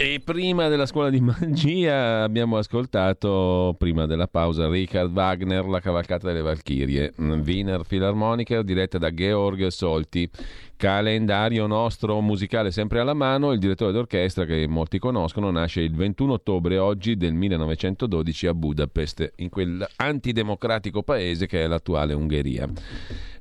[0.00, 6.28] E prima della scuola di magia abbiamo ascoltato, prima della pausa, Richard Wagner, La cavalcata
[6.28, 10.30] delle Valchirie, Wiener Philharmoniker diretta da Georg Solti.
[10.76, 16.34] Calendario nostro musicale sempre alla mano, il direttore d'orchestra che molti conoscono nasce il 21
[16.34, 22.68] ottobre oggi del 1912 a Budapest, in quell'antidemocratico paese che è l'attuale Ungheria.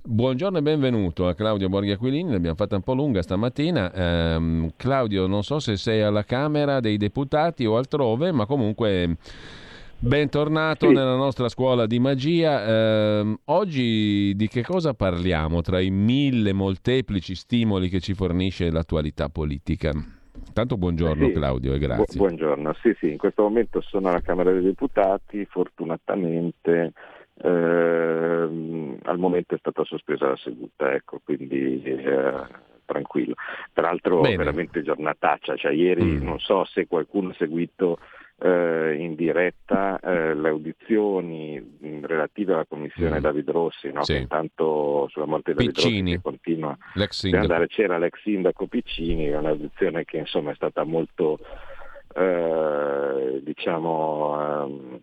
[0.10, 3.92] Buongiorno e benvenuto a Claudio Borghi Aquilini, l'abbiamo fatta un po' lunga stamattina.
[3.92, 9.18] Eh, Claudio, non so se sei alla Camera dei Deputati o altrove, ma comunque
[10.00, 10.94] bentornato sì.
[10.94, 12.66] nella nostra scuola di magia.
[12.66, 19.28] Eh, oggi di che cosa parliamo tra i mille molteplici stimoli che ci fornisce l'attualità
[19.28, 19.92] politica?
[20.54, 22.18] Tanto buongiorno sì, Claudio e grazie.
[22.18, 26.94] Bu- buongiorno, sì sì, in questo momento sono alla Camera dei Deputati, fortunatamente
[27.42, 32.46] eh, al momento è stata sospesa la seduta, ecco, quindi eh,
[32.86, 33.36] tranquillo.
[33.72, 34.38] Peraltro Bene.
[34.38, 36.24] veramente giornataccia, cioè ieri mm.
[36.24, 38.00] non so se qualcuno ha seguito
[38.40, 43.22] eh, in diretta eh, le audizioni relative alla commissione mm.
[43.22, 44.04] David Rossi, no?
[44.04, 44.16] sì.
[44.16, 46.12] intanto sulla morte di David Piccini.
[46.14, 51.40] Rossi continua ad andare, c'era l'ex sindaco Piccini, un'audizione che insomma è stata molto
[52.16, 55.00] eh, diciamo ehm,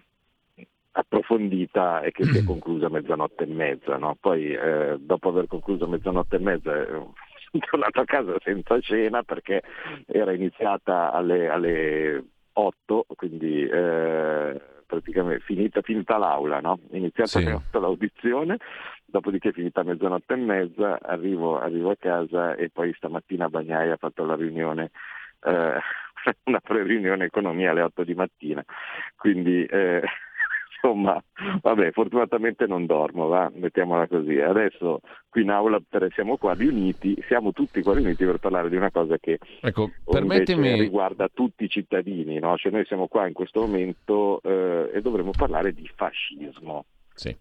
[0.97, 3.97] approfondita e che si è conclusa a mezzanotte e mezza.
[3.97, 4.17] No?
[4.21, 6.87] Poi eh, dopo aver concluso mezzanotte e mezza eh,
[7.51, 9.63] sono tornato a casa senza cena perché
[10.07, 16.79] era iniziata alle, alle 8, quindi eh, praticamente finita, finita l'aula, no?
[16.93, 17.39] iniziata sì.
[17.39, 18.59] alle 8 l'audizione,
[19.05, 23.97] dopodiché finita a mezzanotte e mezza, arrivo, arrivo a casa e poi stamattina Bagnai ha
[23.97, 24.91] fatto la riunione.
[25.43, 25.79] Eh,
[26.45, 28.65] una pre-riunione economia alle 8 di mattina,
[29.17, 30.03] quindi eh,
[30.85, 31.23] insomma,
[31.63, 33.51] vabbè, fortunatamente non dormo, va?
[33.55, 34.39] mettiamola così.
[34.39, 35.81] Adesso qui in aula
[36.15, 40.79] siamo qua riuniti, siamo tutti qua riuniti per parlare di una cosa che ecco, permettimi...
[40.79, 42.57] riguarda tutti i cittadini, no?
[42.57, 46.85] cioè noi siamo qua in questo momento eh, e dovremmo parlare di fascismo.
[47.15, 47.35] Sì.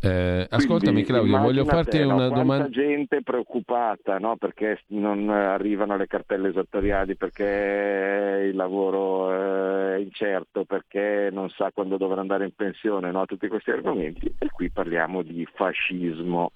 [0.00, 2.68] Eh, ascoltami Claudio, voglio farti no, una domanda.
[2.68, 4.36] gente preoccupata no?
[4.36, 11.96] perché non arrivano le cartelle esattoriali, perché il lavoro è incerto, perché non sa quando
[11.96, 13.24] dovrà andare in pensione, no?
[13.24, 16.52] tutti questi argomenti e qui parliamo di fascismo.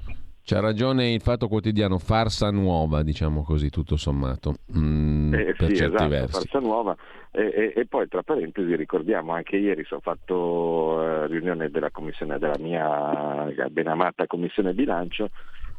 [0.51, 5.77] C'ha ragione il fatto quotidiano, farsa nuova, diciamo così, tutto sommato, mm, eh, per sì,
[5.77, 6.41] certi esatto, versi.
[6.41, 6.97] Farsa nuova.
[7.31, 12.41] E, e, e, poi, tra parentesi, ricordiamo anche ieri sono fatto eh, riunione della commissione,
[12.41, 15.31] della mia benamata commissione bilancio,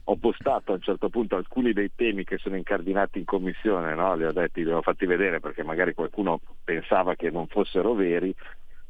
[0.06, 4.16] ho postato a un certo punto alcuni dei temi che sono incardinati in commissione, no?
[4.16, 8.34] li ho detti, li ho fatti vedere perché magari qualcuno pensava che non fossero veri.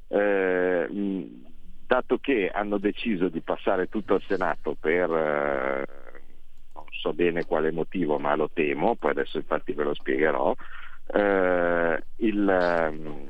[0.10, 0.86] Eh,
[1.92, 5.86] dato che hanno deciso di passare tutto al Senato per eh,
[6.74, 10.56] non so bene quale motivo, ma lo temo, poi adesso infatti ve lo spiegherò,
[11.08, 13.28] eh, il, ehm,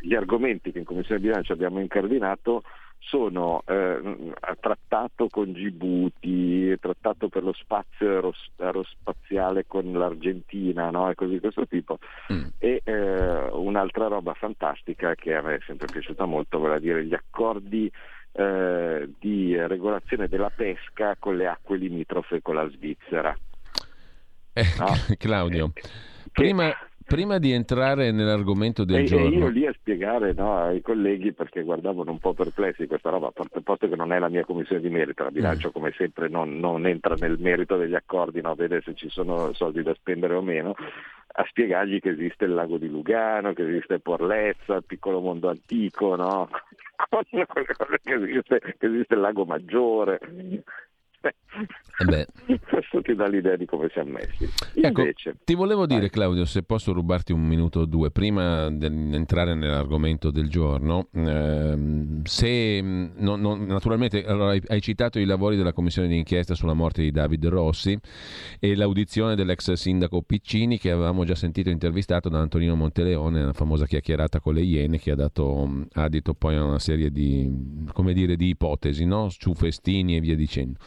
[0.00, 2.64] gli argomenti che in Commissione Bilancio abbiamo incardinato
[2.98, 11.10] sono eh, trattato con Djibouti, trattato per lo spazio aerospaziale con l'Argentina no?
[11.10, 11.98] e così di questo tipo.
[12.32, 12.46] Mm.
[12.58, 17.14] E eh, un'altra roba fantastica che a me è sempre piaciuta molto, a dire gli
[17.14, 17.90] accordi
[18.32, 23.36] eh, di regolazione della pesca con le acque limitrofe con la Svizzera.
[24.52, 24.86] Eh, no?
[25.18, 25.72] Claudio,
[26.32, 26.74] prima,
[27.08, 29.28] Prima di entrare nell'argomento del e, giorno...
[29.28, 33.28] E io lì a spiegare no, ai colleghi, perché guardavano un po' perplessi questa roba,
[33.28, 35.72] a parte posto che non è la mia commissione di merito, la bilancio mm.
[35.72, 39.82] come sempre non, non, entra nel merito degli accordi, no, vede se ci sono soldi
[39.82, 40.74] da spendere o meno,
[41.32, 46.14] a spiegargli che esiste il lago di Lugano, che esiste Porlezza, il piccolo mondo antico,
[46.14, 46.50] no?
[48.02, 50.20] che esiste, che esiste il lago Maggiore,
[51.20, 52.26] eh
[52.70, 54.48] Questo ti dà l'idea di come siamo messi.
[54.74, 56.10] Ecco, Invece, ecco, ti volevo dire, vai.
[56.10, 61.08] Claudio, se posso rubarti un minuto o due prima di entrare nell'argomento del giorno.
[61.12, 67.02] Ehm, se non, non, naturalmente allora, hai, citato i lavori della commissione d'inchiesta sulla morte
[67.02, 67.98] di David Rossi
[68.60, 73.86] e l'audizione dell'ex sindaco Piccini che avevamo già sentito intervistato da Antonino Monteleone, la famosa
[73.86, 77.50] chiacchierata con le Iene che ha dato adito poi a una serie di,
[78.12, 79.28] dire, di ipotesi no?
[79.30, 80.78] su festini e via dicendo.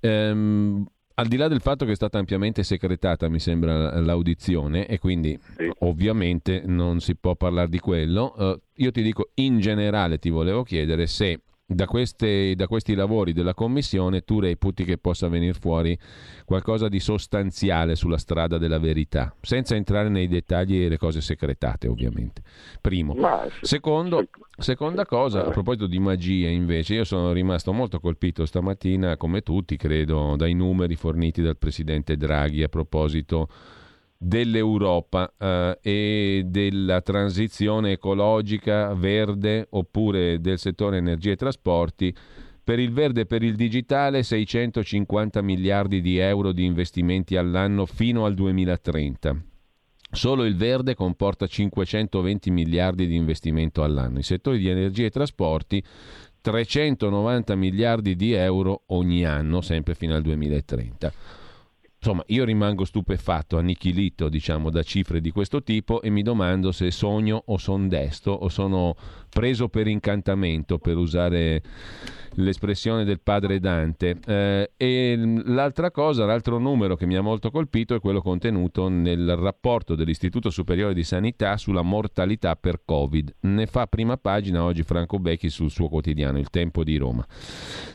[0.00, 4.98] Ehm, al di là del fatto che è stata ampiamente secretata, mi sembra, l'audizione, e
[4.98, 5.68] quindi sì.
[5.80, 10.62] ovviamente non si può parlare di quello, eh, io ti dico in generale, ti volevo
[10.62, 15.98] chiedere se da, queste, da, questi lavori della Commissione tu reputi che possa venire fuori
[16.46, 21.86] qualcosa di sostanziale sulla strada della verità, senza entrare nei dettagli e le cose secretate
[21.86, 22.40] ovviamente.
[22.80, 23.12] Primo.
[23.60, 29.42] Secondo, seconda cosa, a proposito di magia invece, io sono rimasto molto colpito stamattina, come
[29.42, 33.46] tutti credo, dai numeri forniti dal Presidente Draghi a proposito
[34.18, 42.14] dell'Europa eh, e della transizione ecologica verde oppure del settore energia e trasporti.
[42.64, 48.26] Per il verde e per il digitale 650 miliardi di euro di investimenti all'anno fino
[48.26, 49.42] al 2030.
[50.10, 54.18] Solo il verde comporta 520 miliardi di investimento all'anno.
[54.18, 55.82] I settori di energia e trasporti
[56.42, 61.12] 390 miliardi di euro ogni anno, sempre fino al 2030.
[62.08, 66.90] Insomma, io rimango stupefatto, annichilito, diciamo, da cifre di questo tipo e mi domando se
[66.90, 68.96] sogno o son desto o sono
[69.28, 71.60] preso per incantamento, per usare
[72.38, 74.16] l'espressione del padre Dante.
[74.26, 79.36] Eh, e l'altra cosa, l'altro numero che mi ha molto colpito è quello contenuto nel
[79.36, 83.34] rapporto dell'Istituto Superiore di Sanità sulla mortalità per Covid.
[83.40, 87.24] Ne fa prima pagina oggi Franco Becchi sul suo quotidiano, Il Tempo di Roma.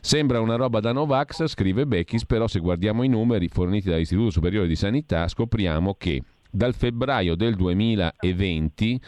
[0.01, 4.67] Sembra una roba da Novax, scrive Becchis, però se guardiamo i numeri forniti dall'Istituto Superiore
[4.67, 9.01] di Sanità scopriamo che dal febbraio del 2020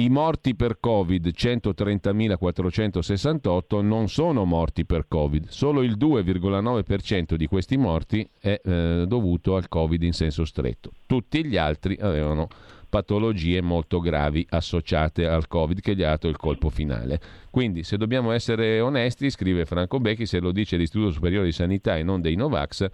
[0.00, 5.48] i morti per Covid, 130.468, non sono morti per Covid.
[5.48, 10.92] Solo il 2,9% di questi morti è eh, dovuto al Covid in senso stretto.
[11.04, 12.46] Tutti gli altri avevano
[12.88, 17.20] patologie molto gravi associate al Covid che gli ha dato il colpo finale.
[17.50, 21.96] Quindi, se dobbiamo essere onesti, scrive Franco Becchi, se lo dice l'Istituto Superiore di Sanità
[21.96, 22.86] e non dei Novax,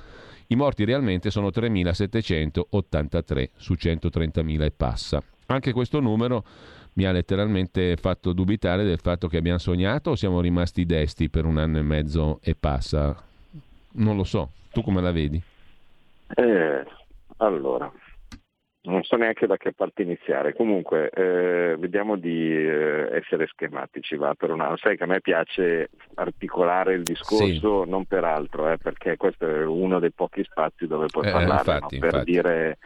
[0.46, 5.22] i morti realmente sono 3.783 su 130.000 e passa.
[5.46, 6.42] Anche questo numero
[6.94, 11.44] mi ha letteralmente fatto dubitare del fatto che abbiamo sognato o siamo rimasti desti per
[11.44, 13.16] un anno e mezzo e passa.
[13.92, 15.40] Non lo so, tu come la vedi?
[16.36, 16.84] Eh,
[17.38, 17.92] allora,
[18.82, 20.54] non so neanche da che parte iniziare.
[20.54, 24.16] Comunque, eh, vediamo di eh, essere schematici.
[24.16, 24.74] Va, per una...
[24.76, 27.90] Sai che a me piace articolare il discorso, sì.
[27.90, 31.72] non per altro, eh, perché questo è uno dei pochi spazi dove puoi eh, parlare.
[31.72, 32.08] Infatti, no?
[32.08, 32.22] per.
[32.24, 32.78] Dire,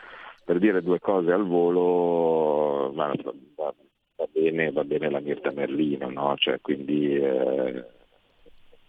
[0.45, 3.13] per, Dire, due cose al volo, ma,
[4.19, 6.35] va bene, va bene la Mirta Merlino, no?
[6.37, 7.85] cioè, quindi eh,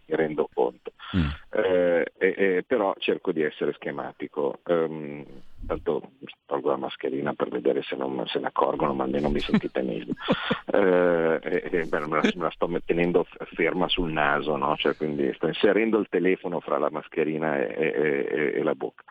[0.05, 0.91] mi rendo conto.
[1.15, 1.27] Mm.
[1.51, 4.59] Eh, eh, però cerco di essere schematico.
[4.65, 5.23] Um,
[5.67, 6.11] tanto
[6.45, 10.13] tolgo la mascherina per vedere se non se ne accorgono, ma almeno mi sentite meglio.
[10.65, 14.75] eh, beh, me, la, me, la, sto tenendo ferma sul naso, no?
[14.77, 19.03] cioè, quindi sto inserendo il telefono fra la mascherina e, e, e la bocca.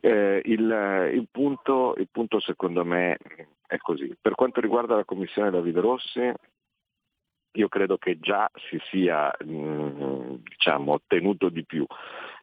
[0.00, 3.16] Eh, il, il, punto, il, punto, secondo me
[3.66, 4.16] è così.
[4.20, 6.32] Per quanto riguarda la Commissione Davide Rossi,
[7.52, 11.86] io credo che già si sia mh, mm, diciamo, ottenuto di più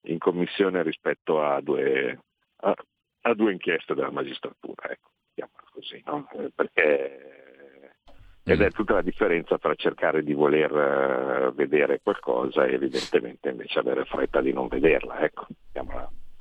[0.03, 2.19] in Commissione rispetto a due,
[2.57, 2.75] a,
[3.21, 5.09] a due inchieste della magistratura, ecco,
[5.71, 6.27] così, no?
[6.33, 7.43] Eh, perché
[8.47, 10.71] ed è tutta la differenza tra cercare di voler
[11.49, 15.47] uh, vedere qualcosa e evidentemente invece avere fretta di non vederla, ecco,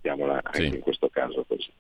[0.05, 0.67] mettiamola anche sì.
[0.67, 1.73] in questo caso così.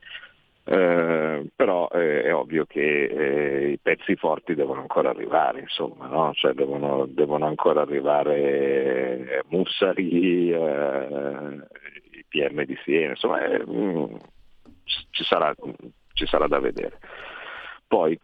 [0.66, 6.32] Eh, però eh, è ovvio che eh, i pezzi forti devono ancora arrivare, insomma, no?
[6.32, 11.58] cioè devono, devono, ancora arrivare Mussari, eh,
[12.12, 14.14] i PM di Siena, insomma mh, mm,
[15.10, 15.54] ci, sarà,
[16.14, 16.98] ci, sarà, da vedere.
[17.86, 18.18] Poi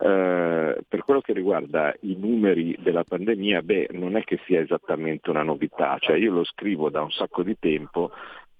[0.00, 5.28] eh, per quello che riguarda i numeri della pandemia, beh, non è che sia esattamente
[5.28, 8.10] una novità, cioè io lo scrivo da un sacco di tempo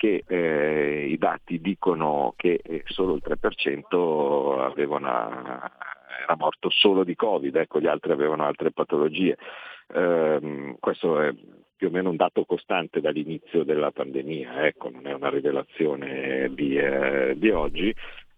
[0.04, 7.14] che eh, i dati dicono che eh, solo il 3% avevano, era morto solo di
[7.14, 9.38] Covid, ecco, gli altri avevano altre patologie.
[9.86, 11.32] Eh, questo è
[11.74, 16.76] più o meno un dato costante dall'inizio della pandemia, ecco, non è una rivelazione di,
[16.76, 17.94] eh, di oggi.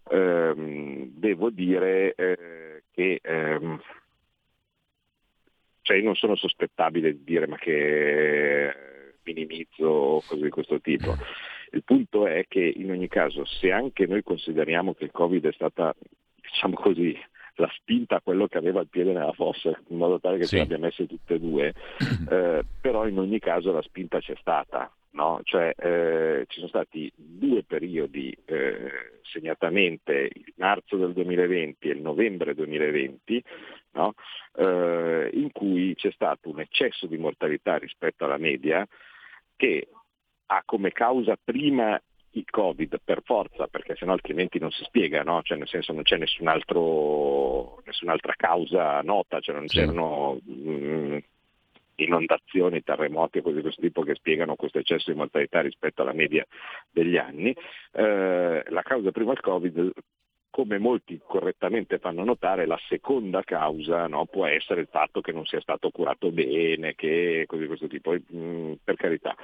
[0.09, 3.81] Ehm, devo dire eh, che ehm,
[5.81, 8.73] cioè io non sono sospettabile di dire ma che
[9.25, 11.15] minimizzo o cose di questo tipo.
[11.71, 15.51] Il punto è che in ogni caso, se anche noi consideriamo che il Covid è
[15.51, 15.93] stata,
[16.41, 17.17] diciamo così,
[17.57, 20.51] la spinta a quello che aveva il piede nella fossa, in modo tale che sì.
[20.51, 21.73] ce l'abbia messe tutte e due,
[22.29, 24.91] eh, però in ogni caso la spinta c'è stata.
[25.09, 25.39] No?
[25.43, 32.01] Cioè, eh, ci sono stati due periodi, eh, segnatamente il marzo del 2020 e il
[32.01, 33.43] novembre 2020,
[33.93, 34.13] no?
[34.53, 38.87] Eh, in cui c'è stato un eccesso di mortalità rispetto alla media
[39.55, 39.87] che
[40.47, 41.99] ha come causa prima
[42.31, 45.41] il Covid per forza, perché sennò altrimenti non si spiega, no?
[45.43, 51.17] cioè nel senso non c'è nessun altro, nessun'altra causa nota, cioè non c'erano mh, mm,
[51.95, 56.13] inondazioni, terremoti e cose di questo tipo che spiegano questo eccesso di mortalità rispetto alla
[56.13, 56.45] media
[56.91, 57.55] degli anni.
[57.91, 59.91] Eh, la causa prima il Covid
[60.57, 65.45] come molti correttamente fanno notare, la seconda causa no, può essere il fatto che non
[65.45, 69.35] sia stato curato bene, che cose di questo tipo, mh, mm, per carità.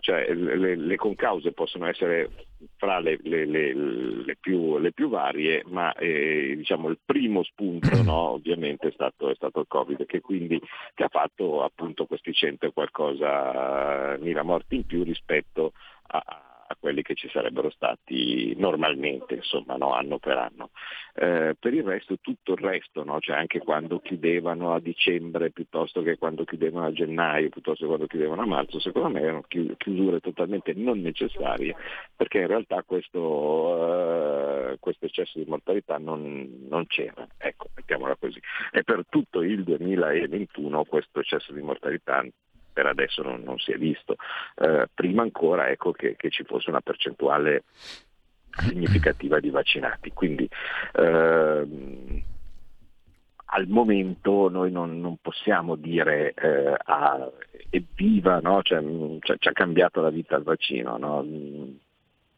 [0.00, 2.28] Cioè, le, le, concause possono essere
[2.76, 8.92] fra le, le più, più, varie, ma eh, diciamo, il primo spunto no, ovviamente è
[8.92, 10.60] stato, è stato, il Covid, che quindi
[10.92, 15.72] che ha fatto appunto questi 100 e qualcosa mila morti in più rispetto
[16.08, 19.94] a a quelli che ci sarebbero stati normalmente, insomma, no?
[19.94, 20.70] anno per anno.
[21.14, 23.18] Eh, per il resto, tutto il resto, no?
[23.20, 28.06] cioè anche quando chiudevano a dicembre piuttosto che quando chiudevano a gennaio, piuttosto che quando
[28.06, 31.74] chiudevano a marzo, secondo me erano chiusure totalmente non necessarie,
[32.14, 37.26] perché in realtà questo, eh, questo eccesso di mortalità non, non c'era.
[37.38, 38.40] Ecco, mettiamola così.
[38.72, 42.22] E per tutto il 2021 questo eccesso di mortalità
[42.78, 44.14] per adesso non, non si è visto.
[44.54, 47.64] Eh, prima ancora ecco, che, che ci fosse una percentuale
[48.52, 50.12] significativa di vaccinati.
[50.12, 50.48] Quindi
[50.92, 52.22] ehm,
[53.46, 57.28] al momento noi non, non possiamo dire eh, ah,
[57.68, 58.62] evviva, no?
[58.62, 58.80] cioè,
[59.22, 60.96] cioè, ci ha cambiato la vita il vaccino.
[60.98, 61.26] No?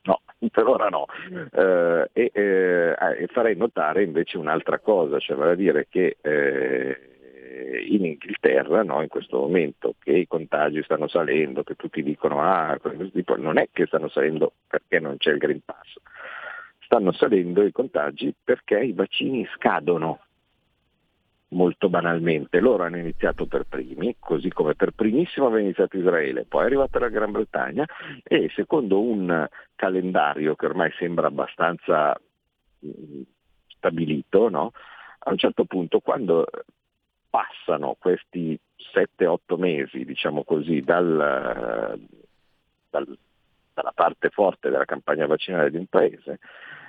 [0.02, 0.20] No,
[0.50, 1.04] per ora no.
[1.52, 7.09] Eh, e, eh, farei notare invece un'altra cosa, cioè vale a dire che eh,
[7.88, 12.78] in Inghilterra no, in questo momento che i contagi stanno salendo, che tutti dicono ah,
[13.12, 15.94] tipo, non è che stanno salendo perché non c'è il Green Pass,
[16.80, 20.20] stanno salendo i contagi perché i vaccini scadono
[21.48, 22.60] molto banalmente.
[22.60, 26.98] Loro hanno iniziato per primi, così come per primissimo aveva iniziato Israele, poi è arrivata
[27.00, 27.84] la Gran Bretagna
[28.22, 32.16] e secondo un calendario che ormai sembra abbastanza
[32.84, 33.22] mm,
[33.66, 34.70] stabilito, no?
[35.22, 36.46] a un certo punto quando
[37.30, 38.58] passano questi
[38.92, 41.98] 7-8 mesi, diciamo così, dal,
[42.90, 43.18] dal,
[43.72, 46.40] dalla parte forte della campagna vaccinale di un paese,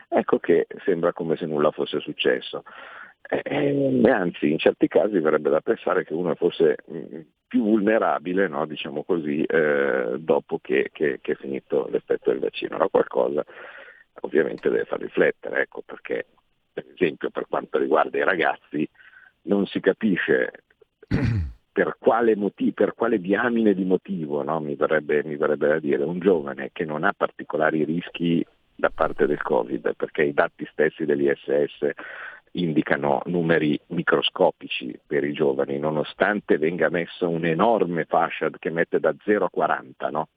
[0.10, 2.64] ecco che sembra come se nulla fosse successo.
[3.22, 8.66] E, anzi, in certi casi verrebbe da pensare che uno fosse mm, più vulnerabile, no,
[8.66, 12.78] diciamo così, eh, dopo che, che, che, è finito l'effetto del vaccino.
[12.78, 13.46] No, qualcosa
[14.22, 16.26] ovviamente deve far riflettere, ecco, perché
[16.74, 18.88] per esempio per quanto riguarda i ragazzi,
[19.44, 20.64] non si capisce
[21.72, 24.60] per quale, motivo, per quale diamine di motivo, no?
[24.60, 28.46] mi, verrebbe, mi, verrebbe, da dire, un giovane che non ha particolari rischi
[28.76, 31.90] da parte del Covid, perché i dati stessi dell'ISS
[32.54, 39.46] indicano numeri microscopici per i giovani, nonostante venga messa un'enorme fascia che mette da 0
[39.46, 40.28] a 40, no?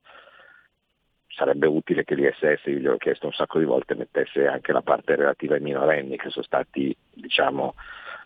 [1.35, 4.83] sarebbe utile che l'ISS, io gli ho chiesto un sacco di volte, mettesse anche la
[4.83, 7.75] parte relativa ai minorenni che sono stati diciamo,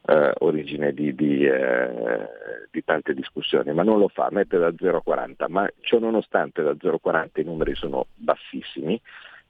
[0.07, 2.29] eh, origine di, di, eh,
[2.71, 6.63] di, tante discussioni, ma non lo fa, mette da 0 a 40, ma ciò nonostante
[6.63, 9.01] da 0 a 40 i numeri sono bassissimi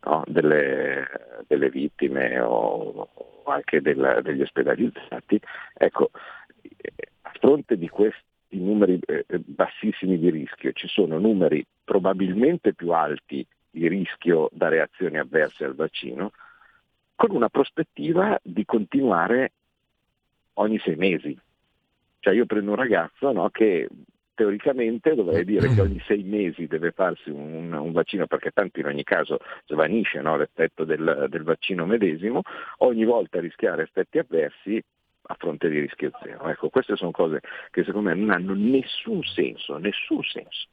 [0.05, 0.25] no?
[0.27, 1.07] delle,
[1.47, 5.41] delle, vittime o, o anche del, degli ospedalizzati,
[5.75, 6.11] ecco,
[7.23, 13.47] a fronte di questi numeri eh, bassissimi di rischio, ci sono numeri probabilmente più alti
[13.71, 16.33] di rischio da reazioni avverse al vaccino,
[17.15, 19.53] con una prospettiva di continuare
[20.59, 21.37] ogni sei mesi.
[22.21, 23.89] Cioè io prendo un ragazzo no, che
[24.35, 28.87] teoricamente dovrei dire che ogni sei mesi deve farsi un, un vaccino perché tanto in
[28.87, 32.43] ogni caso svanisce no, l'effetto del, del, vaccino medesimo,
[32.79, 34.81] ogni volta rischiare effetti avversi
[35.31, 36.49] a fronte di rischio zero.
[36.49, 40.69] Ecco, queste sono cose che secondo me non hanno nessun senso, nessun senso.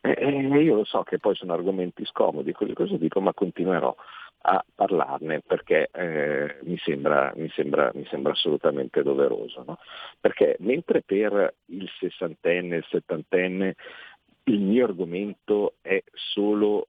[0.00, 3.94] E, e io lo so che poi sono argomenti scomodi, così cosa dico, ma continuerò
[4.42, 9.64] a parlarne perché eh, mi, sembra, mi, sembra, mi, sembra, assolutamente doveroso.
[9.66, 9.78] No?
[10.18, 13.74] Perché mentre per il sessantenne, il settantenne,
[14.44, 16.88] il mio argomento è solo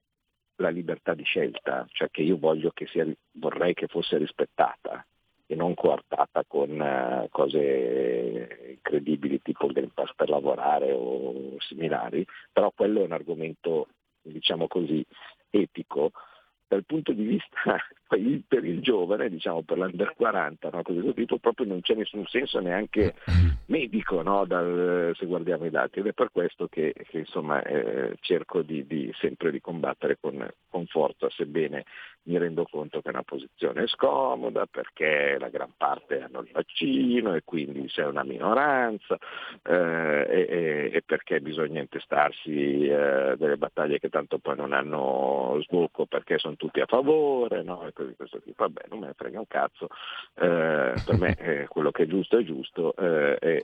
[0.56, 2.38] la libertà di scelta, cioè che io
[2.74, 5.06] che sia, vorrei che fosse rispettata
[5.48, 12.26] e non coartata con uh, cose incredibili tipo il Green Pass per lavorare o similari,
[12.52, 13.88] però quello è un argomento,
[14.22, 15.04] diciamo così,
[15.50, 16.12] etico
[16.72, 17.76] dal punto di vista
[18.08, 20.82] per il giovane, diciamo per l'under 40, no?
[20.84, 23.16] così tipo, proprio non c'è nessun senso neanche
[23.68, 24.46] medico no?
[24.46, 28.88] Dal, se guardiamo i dati ed è per questo che, che insomma, eh, cerco di,
[28.88, 31.84] di, sempre di combattere con, con forza, sebbene
[32.24, 37.34] mi rendo conto che è una posizione scomoda perché la gran parte hanno il vaccino
[37.34, 39.18] e quindi c'è una minoranza
[39.64, 46.06] eh, e, e, perché bisogna intestarsi eh, delle battaglie che tanto poi non hanno sbocco
[46.06, 47.86] perché sono tutti a favore, no?
[47.88, 48.64] e cose di questo tipo.
[48.64, 49.88] Vabbè, non me ne frega un cazzo,
[50.36, 53.64] eh, per me eh, quello che è giusto è giusto eh, e,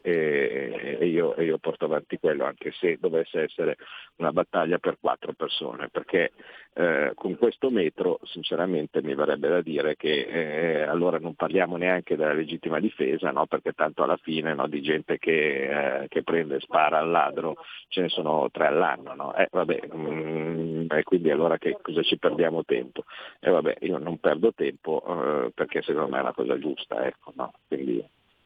[1.00, 3.78] e, io, e, io, porto avanti quello, anche se dovesse essere
[4.16, 6.32] una battaglia per quattro persone, perché
[6.74, 12.16] eh, con questo metro sinceramente mi verrebbe da dire che eh, allora non parliamo neanche
[12.16, 13.46] della legittima difesa, no?
[13.46, 17.58] perché tanto alla fine no, di gente che, che, prende e spara al ladro
[17.90, 19.14] ce ne sono tre all'anno.
[19.16, 19.36] No?
[19.36, 23.04] Eh, vabbè, mh, mm, quindi allora che cosa ci perdiamo tempo?
[23.42, 25.04] E vabbè, io non perdo tempo
[25.46, 27.34] eh, perché secondo me è una cosa giusta, ecco,
[27.68, 28.02] quindi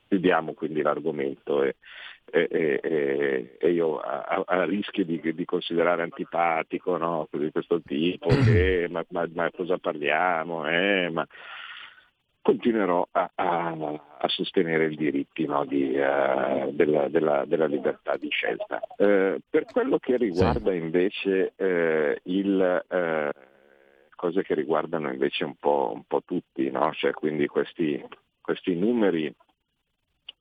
[0.07, 1.75] chiudiamo quindi l'argomento e,
[2.31, 7.27] e, e, e io a, a, rischio di, di, considerare antipatico no?
[7.29, 10.67] di questo tipo, che, ma, ma, ma, cosa parliamo?
[10.67, 11.09] Eh?
[11.09, 11.27] Ma,
[12.41, 18.29] continuerò a, a, a, sostenere i diritti no, di, uh, della, della, della, libertà di
[18.29, 18.79] scelta.
[18.97, 22.81] Uh, per quello che riguarda invece uh, il,
[24.15, 26.91] cose che riguardano invece un po', un po tutti, no?
[26.93, 28.03] cioè, quindi questi,
[28.39, 29.33] questi numeri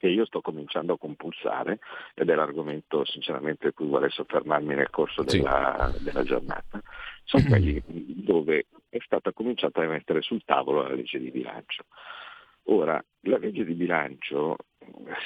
[0.01, 1.79] che io sto cominciando a compulsare
[2.15, 6.05] ed è l'argomento sinceramente a cui vorrei soffermarmi nel corso della, sì.
[6.05, 6.81] della giornata,
[7.25, 11.85] sono quelli dove è stata cominciata a mettere sul tavolo la legge di bilancio.
[12.65, 14.57] Ora, la legge di bilancio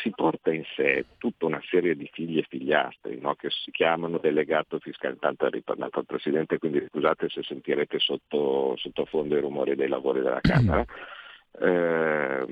[0.02, 3.37] si porta in sé tutta una serie di figli e figliastri no?
[3.37, 8.75] che si chiamano delegato fiscale, tanto è ritornato al Presidente, quindi scusate se sentirete sotto,
[8.76, 10.85] sottofondo i rumori dei lavori della Camera.
[11.61, 12.46] Eh,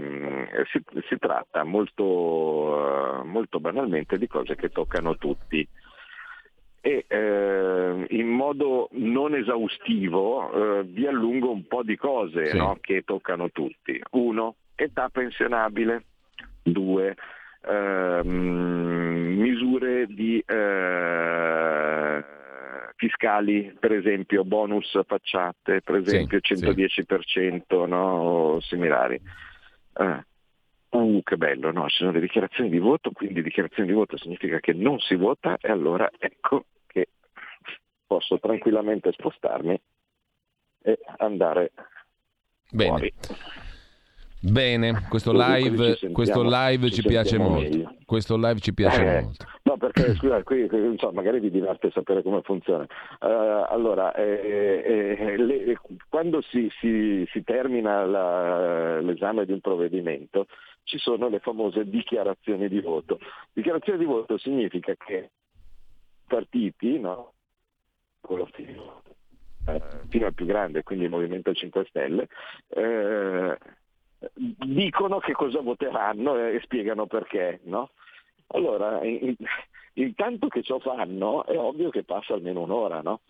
[0.71, 5.67] si, si, tratta molto, molto banalmente di cose che toccano tutti
[6.85, 12.57] e eh, in modo non esaustivo eh, vi allungo un po' di cose sì.
[12.57, 14.01] no, che toccano tutti.
[14.11, 16.05] Uno, età pensionabile.
[16.65, 17.17] Due,
[17.67, 20.55] ehm, misure di, eh,
[23.03, 27.63] fiscali, per esempio bonus facciate, per esempio sì, 110% sì.
[27.89, 29.21] no, similari.
[29.99, 30.25] Eh.
[30.91, 31.89] Uh, che bello, no?
[31.89, 35.57] Ci sono le dichiarazioni di voto, quindi dichiarazioni di voto significa che non si vota
[35.61, 37.09] e allora ecco che
[38.07, 39.81] posso tranquillamente spostarmi
[40.83, 41.73] e andare
[42.71, 42.89] Bene.
[42.89, 43.13] fuori.
[44.45, 47.95] Bene, questo live, ci, questo live ci, ci piace molto.
[48.05, 49.47] Questo live ci piace eh, molto.
[49.83, 52.87] Perché scusa, qui insomma, magari vi diverte sapere come funziona.
[53.19, 55.77] Uh, allora, eh, eh, le,
[56.09, 60.47] quando si, si, si termina la, l'esame di un provvedimento,
[60.85, 63.19] ci sono le famose dichiarazioni di voto.
[63.53, 65.31] Dichiarazione di voto significa che
[66.29, 67.33] partiti, no?
[68.21, 69.03] quello fino,
[69.67, 72.29] eh, fino al più grande, quindi il Movimento 5 Stelle,
[72.69, 73.59] eh,
[74.33, 77.59] dicono che cosa voteranno e spiegano perché.
[77.65, 77.91] No?
[78.55, 79.35] Allora, in,
[79.95, 83.21] intanto che ciò fanno, è ovvio che passa almeno un'ora, no?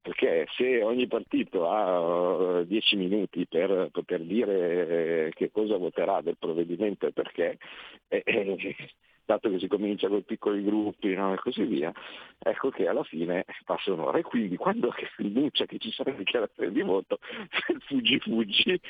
[0.00, 6.20] Perché se ogni partito ha 10 uh, minuti per poter dire eh, che cosa voterà
[6.22, 7.58] del provvedimento e perché,
[8.08, 8.76] eh, eh,
[9.28, 11.34] dato che si comincia con piccoli gruppi no?
[11.34, 11.92] e così via,
[12.38, 14.16] ecco che alla fine passa un'ora.
[14.16, 17.18] E quindi quando si annuncia che ci sarà dichiarazione di voto,
[17.86, 18.70] fuggi fuggi,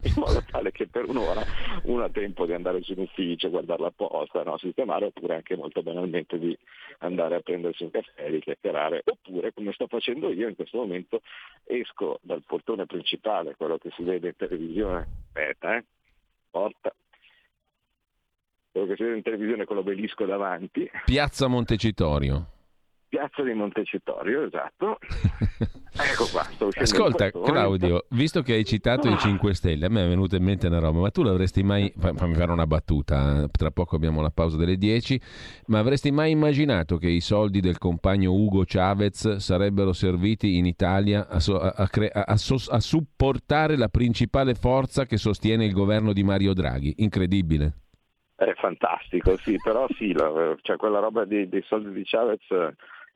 [0.00, 1.44] in modo tale che per un'ora
[1.82, 4.56] uno ha tempo di andare su un ufficio, guardare la posta, no?
[4.56, 6.56] sistemare, oppure anche molto banalmente di
[7.00, 11.20] andare a prendersi un caffè, di chiacchierare, oppure come sto facendo io in questo momento
[11.64, 15.84] esco dal portone principale, quello che si vede in televisione, aspetta, eh,
[16.50, 16.94] porta,
[18.72, 20.90] quello che si vede in televisione con l'obelisco davanti.
[21.04, 22.46] Piazza Montecitorio.
[23.12, 24.96] Piazza di Montecitorio, esatto.
[25.92, 30.08] ecco qua, sto Ascolta, Claudio, visto che hai citato i 5 Stelle, a me è
[30.08, 33.96] venuta in mente una roba, ma tu l'avresti mai, fammi fare una battuta, tra poco
[33.96, 35.20] abbiamo la pausa delle 10,
[35.66, 41.28] ma avresti mai immaginato che i soldi del compagno Ugo Chavez sarebbero serviti in Italia
[41.28, 46.54] a, so, a, a, a supportare la principale forza che sostiene il governo di Mario
[46.54, 46.94] Draghi?
[47.00, 47.81] Incredibile.
[48.34, 52.40] È fantastico, sì, però sì, la, cioè quella roba dei, dei soldi di Chavez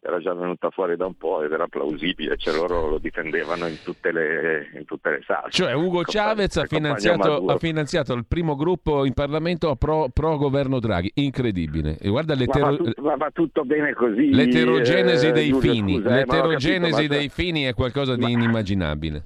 [0.06, 3.78] era già venuta fuori da un po' ed era plausibile, cioè loro lo difendevano in
[3.82, 5.50] tutte le, in tutte le salse.
[5.50, 10.78] Cioè Ugo Chavez ha finanziato, ha finanziato, il primo gruppo in Parlamento pro, pro governo
[10.78, 11.96] Draghi, incredibile.
[11.98, 12.66] E guarda l'etero...
[12.66, 14.32] ma, va tutto, va tutto bene così.
[14.32, 18.28] L'eterogenesi eh, dei Giulio, fini, scusa, eh, l'eterogenesi capito, dei fini è qualcosa di ma...
[18.28, 19.22] inimmaginabile.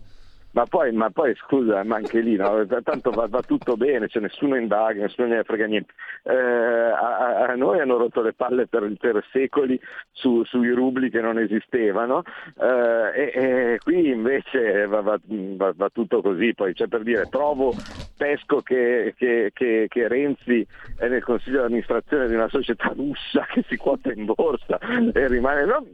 [0.52, 2.66] Ma poi, ma poi, scusa, ma anche lì, no?
[2.82, 5.92] tanto va, va, tutto bene, c'è nessuno indaga, nessuno ne frega niente.
[6.24, 11.20] Eh, a, a, noi hanno rotto le palle per, per secoli su, sui rubli che
[11.20, 12.22] non esistevano
[12.60, 16.52] eh, e, e, qui invece va, va, tutto così.
[16.54, 17.72] Poi c'è per dire, trovo,
[18.16, 23.46] pesco che, che, che, che, Renzi è nel consiglio di amministrazione di una società russa
[23.52, 24.78] che si quota in borsa
[25.12, 25.64] e rimane...
[25.64, 25.86] No?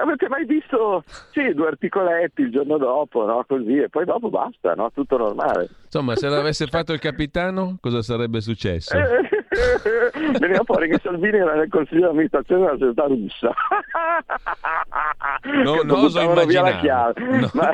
[0.00, 3.44] Avete mai visto sì, due articoletti il giorno dopo, no?
[3.46, 4.90] così, poi dopo basta, no?
[4.92, 5.70] tutto normale.
[5.84, 8.94] Insomma, se l'avesse fatto il capitano, cosa sarebbe successo?
[10.38, 13.54] Veniva fuori che Salvini era nel consiglio di amministrazione della società russa.
[15.64, 16.82] No, non oso immaginare.
[17.16, 17.50] No.
[17.54, 17.70] Ma...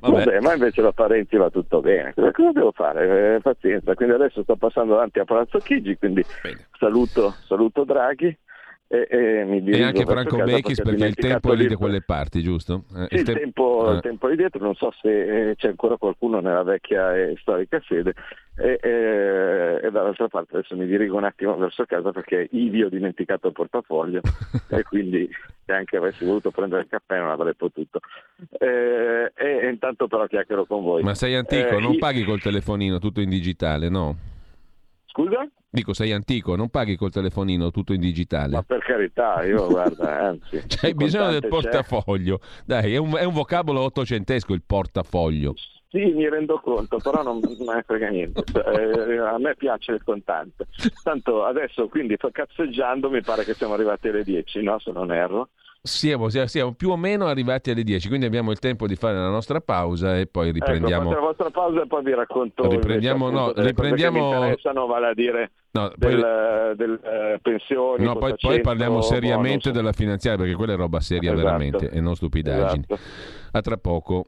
[0.00, 0.24] Vabbè.
[0.24, 0.40] Vabbè.
[0.40, 2.12] ma invece da Parenti va tutto bene.
[2.14, 3.36] Cosa devo fare?
[3.36, 3.94] Eh, pazienza.
[3.94, 6.24] Quindi adesso sto passando davanti a Palazzo Chigi, quindi
[6.76, 8.36] saluto, saluto Draghi
[8.88, 12.84] e, e, e anche Franco Bechis perché il tempo è lì da quelle parti, giusto?
[12.94, 13.94] Eh, sì, il, te- tempo, eh.
[13.94, 17.82] il tempo lì dietro, non so se eh, c'è ancora qualcuno nella vecchia e storica
[17.84, 18.14] sede
[18.54, 23.52] e, dall'altra parte adesso mi dirigo un attimo verso casa perché ivi ho dimenticato il
[23.52, 24.20] portafoglio
[24.70, 25.28] e quindi
[25.64, 27.98] se anche avessi voluto prendere il caffè non avrei potuto.
[28.56, 31.02] Eh, e, intanto però chiacchiero con voi.
[31.02, 31.98] Ma sei antico, non io...
[31.98, 34.16] paghi col telefonino, tutto in digitale, no?
[35.06, 35.48] Scusa?
[35.76, 38.54] Dico, sei antico, non paghi col telefonino tutto in digitale.
[38.54, 40.62] Ma per carità, io guarda, anzi.
[40.66, 42.38] C'hai bisogno del portafoglio.
[42.38, 42.62] C'è.
[42.64, 45.52] Dai, è un, è un, vocabolo ottocentesco il portafoglio.
[45.90, 48.42] Sì, mi rendo conto, però non, non frega niente.
[48.54, 50.66] Eh, a me piace il contante.
[51.02, 54.78] Tanto adesso, quindi, cazzeggiando, mi pare che siamo arrivati alle 10, no?
[54.78, 55.50] Se non erro.
[55.82, 59.28] Siamo, siamo, più o meno arrivati alle 10, quindi abbiamo il tempo di fare la
[59.28, 61.10] nostra pausa e poi ecco, riprendiamo.
[61.10, 62.68] Ecco, la vostra pausa e poi vi racconto.
[62.68, 64.18] Riprendiamo, no, riprendiamo.
[64.18, 66.76] Che mi interessano, vale a dire no, del, poi...
[66.76, 68.04] del uh, pensioni.
[68.04, 69.78] No, poi, poi, parliamo seriamente bonus.
[69.78, 71.44] della finanziaria perché quella è roba seria esatto.
[71.44, 72.84] veramente e non stupidaggini.
[72.88, 73.00] Esatto.
[73.52, 74.26] A tra poco.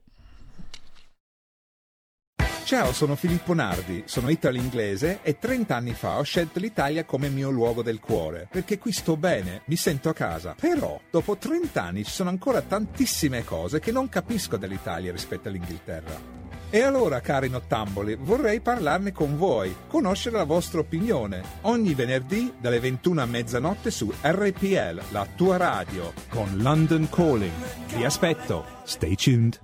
[2.69, 7.49] Ciao, sono Filippo Nardi, sono italo-inglese e 30 anni fa ho scelto l'Italia come mio
[7.49, 10.55] luogo del cuore, perché qui sto bene, mi sento a casa.
[10.61, 16.48] Però, dopo 30 anni ci sono ancora tantissime cose che non capisco dell'Italia rispetto all'Inghilterra.
[16.71, 21.43] E allora, cari nottamboli, vorrei parlarne con voi, conoscere la vostra opinione.
[21.63, 27.97] Ogni venerdì dalle 21 a mezzanotte su RPL, la tua radio, con London Calling.
[27.97, 28.65] Vi aspetto.
[28.85, 29.59] Stay tuned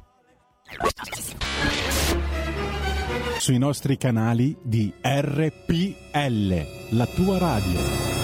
[3.44, 8.23] sui nostri canali di RPL, la tua radio.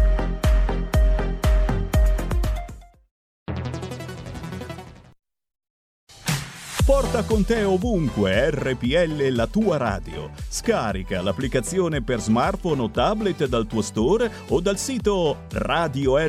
[6.91, 10.29] Porta con te ovunque RPL la tua radio.
[10.49, 16.27] Scarica l'applicazione per smartphone o tablet dal tuo store o dal sito radiorpl.it.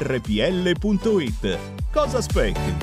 [1.90, 2.76] Cosa aspetti?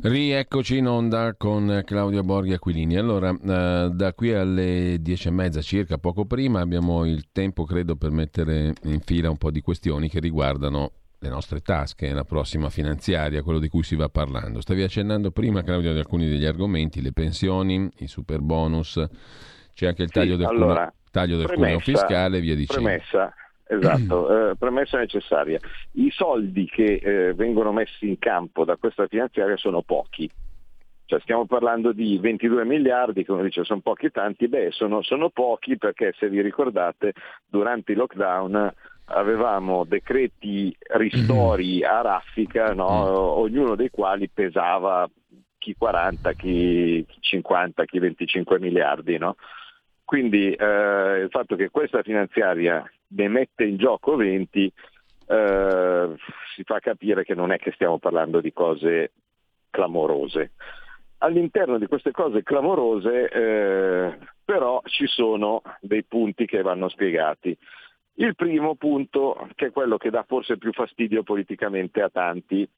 [0.00, 2.96] Rieccoci in onda con Claudio Borghi Aquilini.
[2.96, 7.94] Allora, eh, da qui alle dieci e mezza circa, poco prima, abbiamo il tempo, credo,
[7.94, 10.90] per mettere in fila un po' di questioni che riguardano
[11.22, 14.60] le nostre tasche, la prossima finanziaria, quello di cui si va parlando.
[14.60, 19.00] Stavi accennando prima, Claudio, di alcuni degli argomenti, le pensioni, i super bonus,
[19.72, 22.88] c'è anche il taglio sì, del, allora, cuneo, taglio del cuneo fiscale via dicendo.
[22.88, 23.32] Premessa,
[23.68, 25.60] esatto, eh, premessa necessaria.
[25.92, 30.28] I soldi che eh, vengono messi in campo da questa finanziaria sono pochi.
[31.04, 35.76] Cioè, stiamo parlando di 22 miliardi, come dice sono pochi tanti, beh sono, sono pochi
[35.76, 37.12] perché se vi ricordate
[37.46, 38.72] durante i lockdown
[39.06, 41.90] avevamo decreti ristori mm-hmm.
[41.90, 42.88] a raffica, no?
[42.88, 43.14] mm.
[43.14, 45.08] ognuno dei quali pesava
[45.58, 49.18] chi 40, chi 50, chi 25 miliardi.
[49.18, 49.36] No?
[50.04, 54.72] Quindi eh, il fatto che questa finanziaria ne mette in gioco 20
[55.26, 56.16] eh,
[56.54, 59.12] si fa capire che non è che stiamo parlando di cose
[59.70, 60.52] clamorose.
[61.18, 67.56] All'interno di queste cose clamorose eh, però ci sono dei punti che vanno spiegati.
[68.14, 72.68] Il primo punto, che è quello che dà forse più fastidio politicamente a tanti,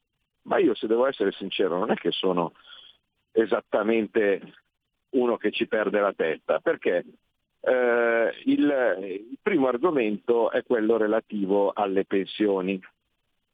[0.43, 2.53] ma io se devo essere sincero non è che sono
[3.33, 4.41] esattamente
[5.11, 7.05] uno che ci perde la testa, perché
[7.61, 12.81] eh, il, il, primo argomento è quello relativo alle pensioni,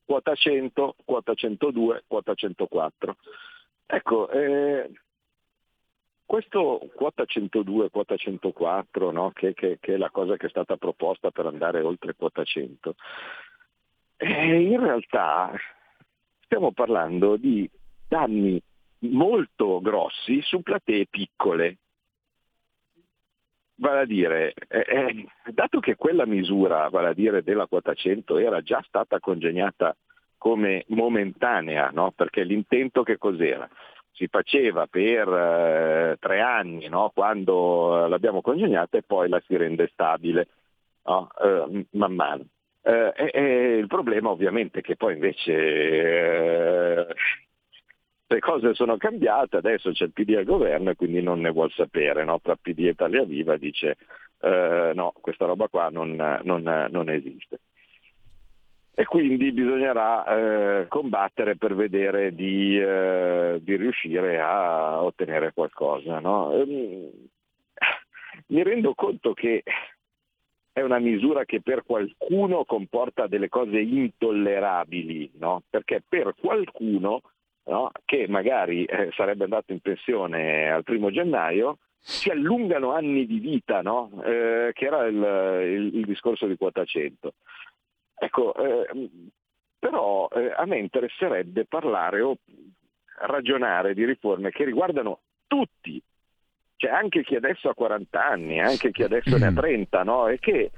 [0.05, 3.17] quota 100, quota 102, quota 104.
[3.87, 4.91] Ecco, eh,
[6.31, 9.33] questo quota 102, quota 104, no?
[9.33, 12.95] che, che, che, è la cosa che è stata proposta per andare oltre quota 100,
[14.17, 15.53] eh, in realtà
[16.45, 17.69] stiamo parlando di
[18.07, 18.63] danni
[19.09, 21.79] molto grossi su platee piccole.
[23.75, 28.39] Vale a dire, eh, eh, dato che quella misura, vale a dire della quota 100,
[28.39, 29.97] era già stata congegnata
[30.39, 32.13] come momentanea, no?
[32.13, 33.69] perché l'intento che cos'era?
[34.21, 37.11] Si faceva per eh, tre anni no?
[37.15, 40.49] quando l'abbiamo congegnata e poi la si rende stabile
[41.05, 41.31] no?
[41.43, 42.45] eh, man mano.
[42.83, 47.07] Eh, e, il problema ovviamente è che poi invece eh,
[48.27, 51.71] le cose sono cambiate, adesso c'è il PD al governo e quindi non ne vuol
[51.73, 52.41] sapere, no?
[52.41, 53.97] tra PD e Italia Viva dice
[54.43, 57.61] eh, no, questa roba qua non, non, non esiste
[58.95, 66.19] e quindi bisognerà eh, combattere per vedere di, eh, di, riuscire a ottenere qualcosa.
[66.19, 66.53] No?
[66.53, 67.11] Ehm,
[68.49, 69.63] mi rendo conto che
[70.73, 75.63] è una misura che per qualcuno comporta delle cose intollerabili, no?
[75.69, 77.23] perché per qualcuno
[77.65, 83.39] no, che magari eh, sarebbe andato in pensione al primo gennaio si allungano anni di
[83.39, 84.11] vita, no?
[84.25, 87.35] eh, che era il, il, il discorso di quota 100.
[88.23, 89.09] Ecco, eh,
[89.79, 92.37] però eh, a me interesserebbe parlare o
[93.21, 96.01] ragionare di riforme che riguardano tutti,
[96.77, 100.29] cioè anche chi adesso ha 40 anni, anche chi adesso ne ha 30, no?
[100.29, 100.71] e che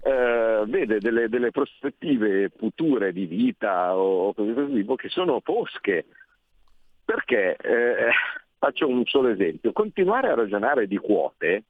[0.00, 6.04] eh, vede delle, delle, prospettive future di vita o, cose così tipo che sono fosche.
[7.04, 8.10] Perché, eh,
[8.58, 11.62] faccio un solo esempio, continuare a ragionare di quote,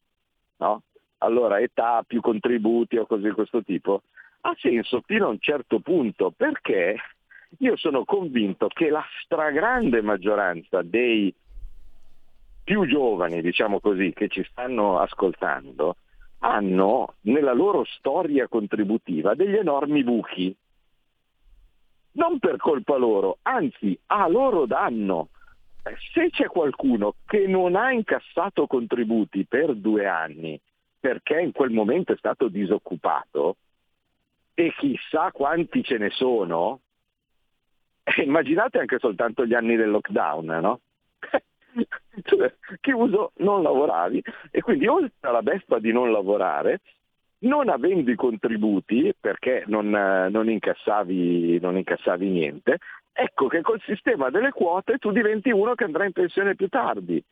[0.56, 0.84] no?
[1.18, 4.02] allora età più contributi o cose di questo tipo,
[4.40, 6.96] ha senso fino a un certo punto perché
[7.58, 11.34] io sono convinto che la stragrande maggioranza dei
[12.62, 15.96] più giovani, diciamo così, che ci stanno ascoltando,
[16.40, 20.54] hanno nella loro storia contributiva degli enormi buchi.
[22.12, 25.28] Non per colpa loro, anzi a loro danno.
[26.12, 30.60] Se c'è qualcuno che non ha incassato contributi per due anni
[31.00, 33.56] perché in quel momento è stato disoccupato,
[34.58, 36.80] e chissà quanti ce ne sono,
[38.02, 40.80] eh, immaginate anche soltanto gli anni del lockdown, no?
[42.80, 44.20] Chiuso, non lavoravi.
[44.50, 46.80] E quindi oltre alla beffa di non lavorare,
[47.42, 52.78] non avendo i contributi perché non, non, incassavi, non incassavi niente,
[53.12, 57.24] ecco che col sistema delle quote tu diventi uno che andrà in pensione più tardi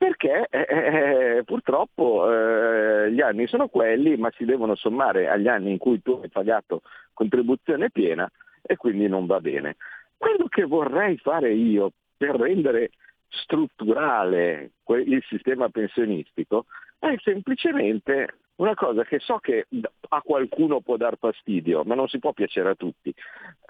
[0.00, 5.46] perché eh, eh, eh, purtroppo eh, gli anni sono quelli, ma si devono sommare agli
[5.46, 6.80] anni in cui tu hai pagato
[7.12, 8.26] contribuzione piena
[8.62, 9.76] e quindi non va bene.
[10.16, 12.92] Quello che vorrei fare io per rendere
[13.28, 16.64] strutturale il sistema pensionistico
[16.98, 19.66] è semplicemente una cosa che so che
[20.08, 23.14] a qualcuno può dar fastidio, ma non si può piacere a tutti.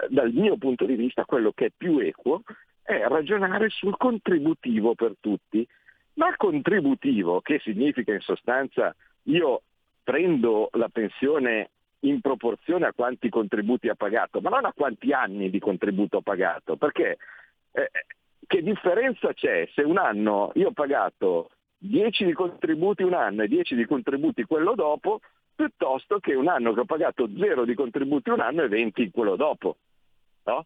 [0.07, 2.43] Dal mio punto di vista quello che è più equo
[2.83, 5.67] è ragionare sul contributivo per tutti
[6.13, 9.61] ma contributivo, che significa in sostanza io
[10.03, 11.69] prendo la pensione
[12.01, 16.21] in proporzione a quanti contributi ha pagato, ma non a quanti anni di contributo ha
[16.21, 17.17] pagato, perché
[17.71, 17.91] eh,
[18.47, 23.47] che differenza c'è se un anno io ho pagato 10 di contributi un anno e
[23.47, 25.21] 10 di contributi quello dopo,
[25.55, 29.35] piuttosto che un anno che ho pagato 0 di contributi un anno e 20 quello
[29.35, 29.77] dopo.
[30.43, 30.65] No?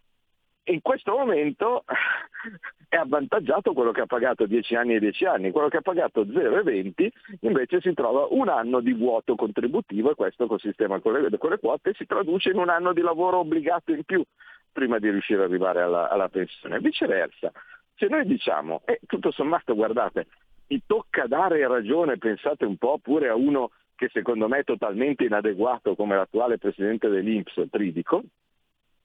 [0.66, 1.84] In questo momento
[2.88, 6.26] è avvantaggiato quello che ha pagato 10 anni e 10 anni, quello che ha pagato
[6.26, 11.00] 0 e 20 invece si trova un anno di vuoto contributivo e questo col sistema
[11.00, 14.24] con le, con le quote si traduce in un anno di lavoro obbligato in più
[14.72, 16.80] prima di riuscire ad arrivare alla, alla pensione.
[16.80, 17.52] Viceversa,
[17.96, 20.28] se noi diciamo, e tutto sommato guardate,
[20.68, 25.24] mi tocca dare ragione, pensate un po' pure a uno che secondo me è totalmente
[25.24, 28.24] inadeguato come l'attuale presidente dell'Inps, Tridico,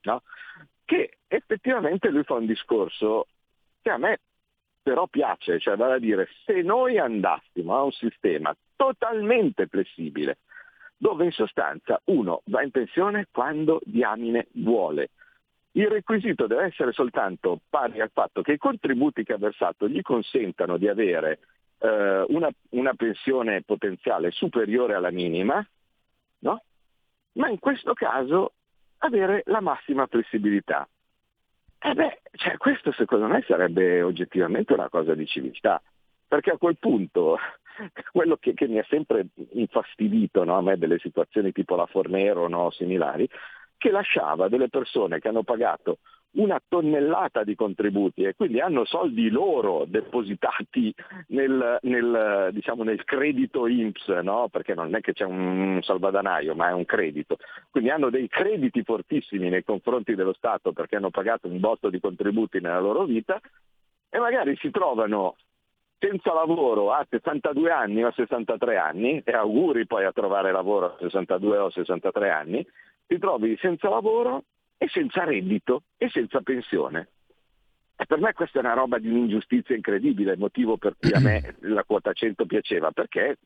[0.01, 0.23] no?
[0.91, 3.27] Che effettivamente lui fa un discorso
[3.81, 4.19] che a me
[4.83, 10.39] però piace, cioè vale a dire se noi andassimo a un sistema totalmente flessibile,
[10.97, 15.11] dove in sostanza uno va in pensione quando diamine vuole.
[15.73, 20.01] Il requisito deve essere soltanto pari al fatto che i contributi che ha versato gli
[20.01, 21.39] consentano di avere
[21.77, 25.65] eh, una, una, pensione potenziale superiore alla minima,
[26.39, 26.63] no?
[27.33, 28.55] ma in questo caso
[29.01, 30.87] avere la massima flessibilità.
[31.79, 35.81] E beh, cioè, questo secondo me sarebbe oggettivamente una cosa di civiltà.
[36.27, 37.37] perché a quel punto
[38.11, 42.43] quello che, che mi ha sempre infastidito no, a me delle situazioni tipo la Fornero
[42.43, 43.27] o no, similari,
[43.77, 45.97] che lasciava delle persone che hanno pagato
[46.33, 50.93] una tonnellata di contributi e quindi hanno soldi loro depositati
[51.27, 54.47] nel, nel, diciamo, nel credito INPS, no?
[54.49, 57.37] perché non è che c'è un salvadanaio, ma è un credito.
[57.69, 61.99] Quindi hanno dei crediti fortissimi nei confronti dello Stato perché hanno pagato un botto di
[61.99, 63.39] contributi nella loro vita
[64.09, 65.35] e magari si trovano
[65.97, 70.87] senza lavoro a 62 anni o a 63 anni, e auguri poi a trovare lavoro
[70.87, 72.67] a 62 o 63 anni,
[73.05, 74.45] ti trovi senza lavoro
[74.81, 77.09] e senza reddito e senza pensione.
[77.95, 81.19] E per me questa è una roba di un'ingiustizia incredibile, il motivo per cui a
[81.19, 83.37] me la quota 100 piaceva, perché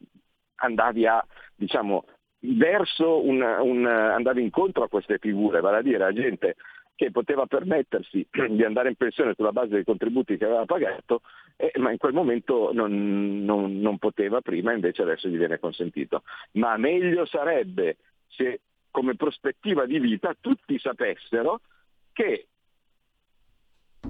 [0.55, 1.21] andavi a,
[1.53, 2.05] diciamo,
[2.39, 6.55] verso un, un, andavi incontro a queste figure, vale a dire a gente
[6.95, 11.19] che poteva permettersi di andare in pensione sulla base dei contributi che aveva pagato,
[11.57, 16.23] eh, ma in quel momento non, non, non, poteva prima, invece adesso gli viene consentito.
[16.51, 17.97] Ma meglio sarebbe
[18.29, 18.61] se
[18.95, 21.59] come prospettiva di vita tutti sapessero
[22.13, 22.47] che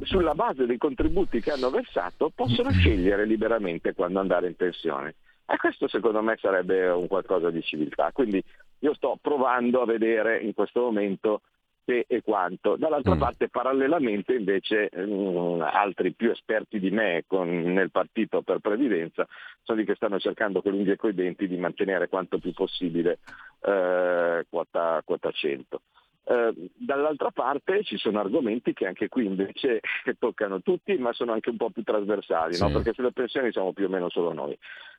[0.02, 5.16] sulla base dei contributi che hanno versato possono scegliere liberamente quando andare in pensione.
[5.48, 8.12] E questo secondo me sarebbe un qualcosa di civiltà.
[8.12, 8.44] Quindi
[8.80, 11.42] io sto provando a vedere in questo momento
[11.86, 12.76] se e quanto.
[12.76, 13.20] Dall'altra mm.
[13.20, 19.28] parte parallelamente invece um, altri più esperti di me con, nel partito per previdenza
[19.64, 23.20] sono lì che stanno cercando con l'unghie e coi denti di mantenere quanto più possibile
[23.62, 25.82] eh, quota, quota 100.
[26.28, 29.82] Eh, dall'altra parte ci sono argomenti che anche qui invece
[30.18, 32.64] toccano tutti, ma sono anche un po' più trasversali, sì.
[32.64, 32.72] no?
[32.72, 34.58] perché sulle pensioni siamo più o meno solo noi.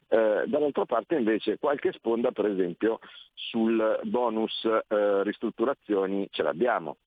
[0.08, 3.00] Eh, dall'altra parte invece qualche sponda, per esempio,
[3.34, 6.98] sul bonus eh, ristrutturazioni ce l'abbiamo.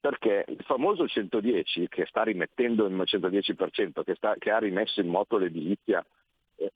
[0.00, 5.08] Perché il famoso 110 che sta rimettendo il 110%, che, sta, che ha rimesso in
[5.08, 6.02] moto l'edilizia
[6.56, 6.72] eh,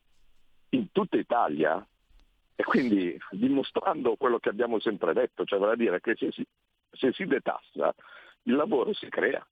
[0.70, 1.86] in tutta Italia,
[2.54, 6.46] e quindi dimostrando quello che abbiamo sempre detto, cioè vale a dire che se si,
[6.92, 7.94] se si detassa
[8.44, 9.46] il lavoro si crea,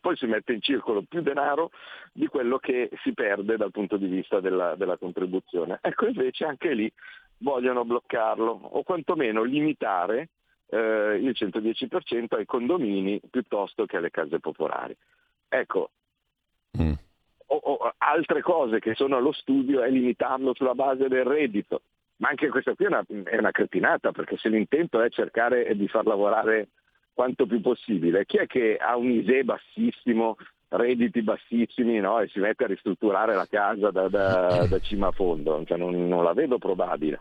[0.00, 1.70] poi si mette in circolo più denaro
[2.12, 5.78] di quello che si perde dal punto di vista della, della contribuzione.
[5.82, 6.90] Ecco invece anche lì
[7.38, 10.30] vogliono bloccarlo o quantomeno limitare
[10.70, 14.96] eh, il 110% ai condomini piuttosto che alle case popolari.
[15.48, 15.90] Ecco,
[16.80, 16.92] mm.
[17.46, 21.82] o, o, altre cose che sono allo studio è limitarlo sulla base del reddito,
[22.20, 25.88] ma anche questa qui è una, è una cretinata perché se l'intento è cercare di
[25.88, 26.68] far lavorare
[27.12, 28.26] quanto più possibile.
[28.26, 30.36] Chi è che ha un ISE bassissimo,
[30.68, 32.20] redditi bassissimi no?
[32.20, 35.62] e si mette a ristrutturare la casa da, da, da cima a fondo?
[35.64, 37.18] Cioè, non, non, la vedo probabile.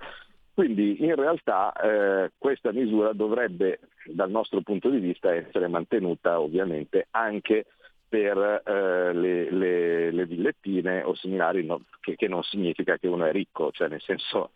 [0.54, 7.08] Quindi in realtà eh, questa misura dovrebbe dal nostro punto di vista essere mantenuta ovviamente
[7.12, 7.68] anche
[8.10, 13.24] per eh, le, le, le, villettine o similari, no, che, che, non significa che uno
[13.26, 14.52] è ricco, cioè nel senso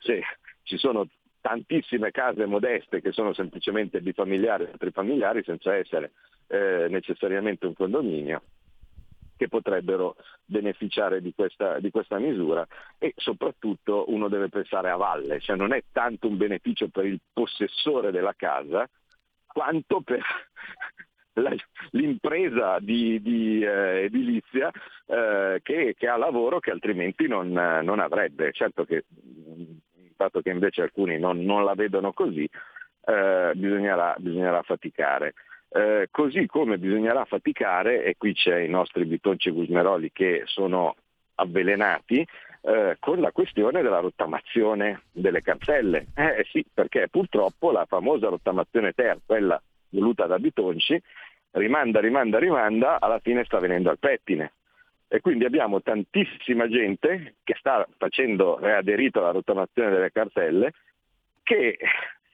[0.00, 0.22] se
[0.62, 1.08] ci sono
[1.40, 6.12] tantissime case modeste che sono semplicemente bifamiliari o trifamiliari senza essere
[6.48, 8.42] eh, necessariamente un condominio
[9.36, 12.66] che potrebbero beneficiare di questa, di questa, misura
[12.98, 17.18] e soprattutto uno deve pensare a valle, cioè non è tanto un beneficio per il
[17.32, 18.86] possessore della casa
[19.46, 20.20] quanto per
[21.40, 21.54] la,
[21.92, 24.70] l'impresa di, di eh, edilizia
[25.06, 28.52] eh, che, che, ha lavoro che altrimenti non, non avrebbe.
[28.52, 29.04] Certo che
[30.20, 32.46] fatto che invece alcuni non, non la vedono così,
[33.06, 35.32] eh, bisognerà, bisognerà, faticare.
[35.70, 40.94] Eh, così come bisognerà faticare, e qui c'è i nostri bitonci gusmeroli che sono
[41.36, 42.26] avvelenati,
[42.62, 46.08] eh, con la questione della rottamazione delle cartelle.
[46.14, 51.00] Eh sì, perché purtroppo la famosa rottamazione ter, quella voluta da Bitonci,
[51.52, 54.52] rimanda, rimanda, rimanda, alla fine sta venendo al pettine
[55.12, 60.72] e quindi abbiamo tantissima gente che sta facendo, è aderito alla rottamazione delle cartelle,
[61.42, 61.76] che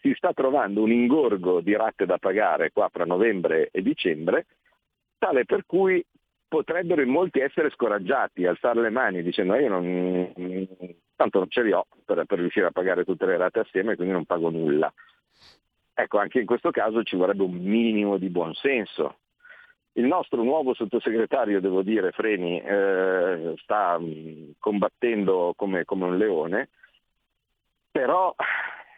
[0.03, 4.45] si sta trovando un ingorgo di rate da pagare qua fra novembre e dicembre,
[5.17, 6.05] tale per cui
[6.47, 10.35] potrebbero in molti essere scoraggiati, alzare le mani dicendo io non,
[11.17, 14.13] tanto non ce li ho per, per riuscire a pagare tutte le rate assieme, quindi
[14.13, 14.93] non pago nulla.
[15.95, 19.17] Ecco, anche in questo caso ci vorrebbe un minimo di buonsenso,
[19.97, 26.69] il nostro nuovo sottosegretario, devo dire, Freni, eh, sta mm, combattendo come, come, un leone,
[27.91, 28.35] però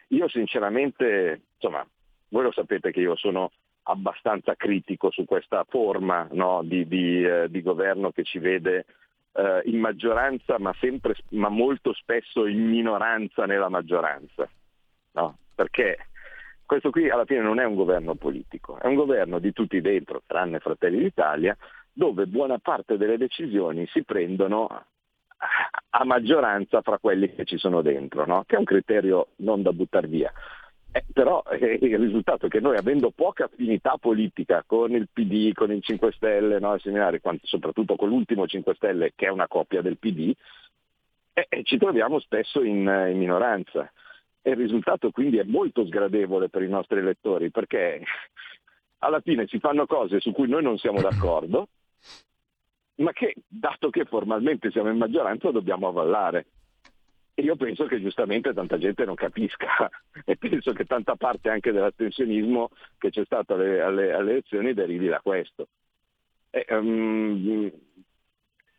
[0.09, 1.85] io sinceramente, insomma,
[2.29, 3.51] voi lo sapete che io sono
[3.83, 8.85] abbastanza critico su questa forma no, di, di, eh, di, governo che ci vede
[9.31, 14.49] eh, in maggioranza, ma, sempre, ma molto spesso in minoranza nella maggioranza.
[15.13, 15.37] No?
[15.55, 16.08] Perché
[16.69, 20.21] questo qui alla fine non è un governo politico, è un governo di tutti dentro,
[20.27, 21.57] tranne Fratelli d'Italia,
[21.91, 24.67] dove buona parte delle decisioni si prendono
[25.89, 28.43] a maggioranza fra quelli che ci sono dentro, no?
[28.45, 30.31] che è un criterio non da buttare via.
[30.91, 35.53] Eh, però eh, il risultato è che noi avendo poca affinità politica con il PD,
[35.53, 39.81] con il 5 Stelle, no, seminari, soprattutto con l'ultimo 5 Stelle che è una copia
[39.81, 40.31] del PD,
[41.33, 43.91] eh, eh, ci troviamo spesso in, in minoranza.
[44.41, 48.01] E il risultato quindi è molto sgradevole per i nostri elettori perché
[48.99, 51.67] alla fine si fanno cose su cui noi non siamo d'accordo,
[52.95, 56.45] ma che, dato che formalmente siamo in maggioranza, dobbiamo avvallare.
[57.33, 59.89] E io penso che giustamente tanta gente non capisca
[60.25, 65.07] e penso che tanta parte anche dell'astensionismo che c'è stato alle, alle, alle elezioni derivi
[65.07, 65.67] da questo.
[66.49, 67.71] E, um,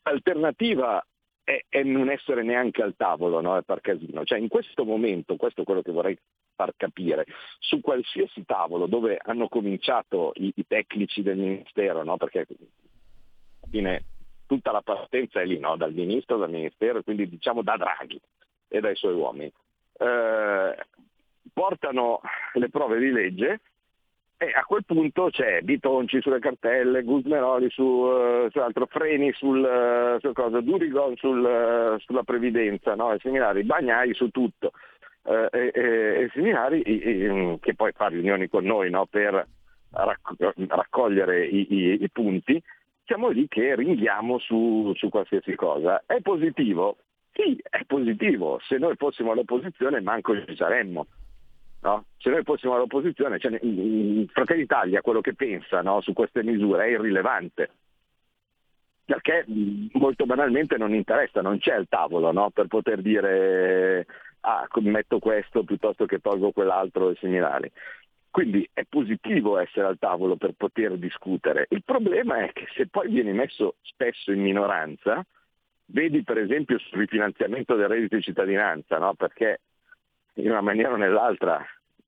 [0.03, 1.03] alternativa
[1.51, 3.61] è, è, non essere neanche al tavolo, no?
[3.63, 4.25] per casino.
[4.25, 6.17] Cioè in questo momento, questo è quello che vorrei
[6.55, 7.27] far capire,
[7.59, 12.17] su qualsiasi tavolo dove hanno cominciato i, i tecnici del Ministero, no?
[12.17, 12.47] perché
[13.69, 14.05] fine
[14.47, 15.77] tutta la partenza è lì, no?
[15.77, 18.21] dal Ministro, dal Ministero, quindi diciamo da Draghi
[18.69, 19.53] e dai suoi uomini.
[19.99, 20.77] Eh,
[21.53, 22.21] portano
[22.55, 23.61] le prove di legge
[24.43, 29.59] e a quel punto c'è Bitonci sulle cartelle, Gusmeroli su, uh, su altro, Freni sul,
[29.59, 33.13] uh, su cosa, Durigon sul, uh, sulla previdenza, no?
[33.13, 34.73] i seminari, Bagnai su tutto.
[35.23, 39.05] E, e, e seminari e, che poi fa riunioni con noi no?
[39.05, 39.47] per
[39.91, 42.61] racc- raccogliere i, i, i, punti,
[43.05, 46.03] siamo lì che ringhiamo su, su qualsiasi cosa.
[46.07, 46.97] È positivo?
[47.33, 48.59] Sì, è positivo.
[48.67, 51.07] Se noi fossimo all'opposizione manco ci saremmo.
[51.83, 52.05] No?
[52.19, 53.59] Se noi fossimo all'opposizione, cioè,
[54.33, 57.71] Fratelli d'Italia quello che pensa no, su queste misure è irrilevante,
[59.05, 59.45] perché
[59.93, 64.07] molto banalmente non interessa, non c'è il tavolo no, per poter dire
[64.41, 67.71] ah, metto questo piuttosto che tolgo quell'altro e similari.
[68.31, 71.67] Quindi è positivo essere al tavolo per poter discutere.
[71.71, 75.25] Il problema è che se poi vieni messo spesso in minoranza,
[75.87, 79.15] vedi per esempio sul rifinanziamento del reddito di cittadinanza, no?
[79.15, 79.61] perché
[80.41, 81.65] in una maniera o nell'altra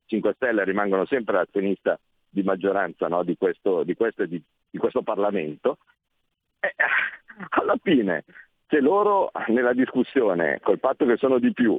[0.06, 3.22] 5 Stelle rimangono sempre azionista di maggioranza no?
[3.22, 5.78] di, questo, di, questo, di, di, questo, Parlamento,
[6.60, 6.74] e
[7.50, 8.24] alla fine
[8.72, 11.78] se loro nella discussione, col fatto che sono di più,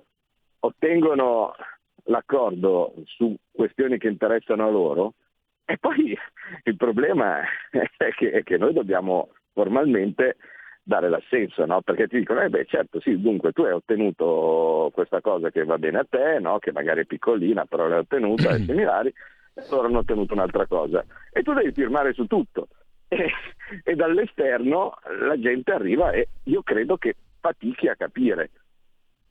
[0.60, 1.56] ottengono
[2.04, 5.14] l'accordo su questioni che interessano a loro,
[5.66, 6.16] e poi
[6.64, 7.40] il problema
[7.72, 10.38] è che, è che noi dobbiamo formalmente
[10.84, 11.82] dare l'assenso, no?
[11.82, 15.78] perché ti dicono, eh beh certo sì, dunque tu hai ottenuto questa cosa che va
[15.78, 16.60] bene a te, no?
[16.60, 19.14] che magari è piccolina, però l'hai ottenuta, e similari,
[19.54, 21.04] e loro hanno ottenuto un'altra cosa.
[21.32, 22.68] E tu devi firmare su tutto.
[23.08, 23.32] E,
[23.84, 28.50] e dall'esterno la gente arriva e io credo che fatichi a capire.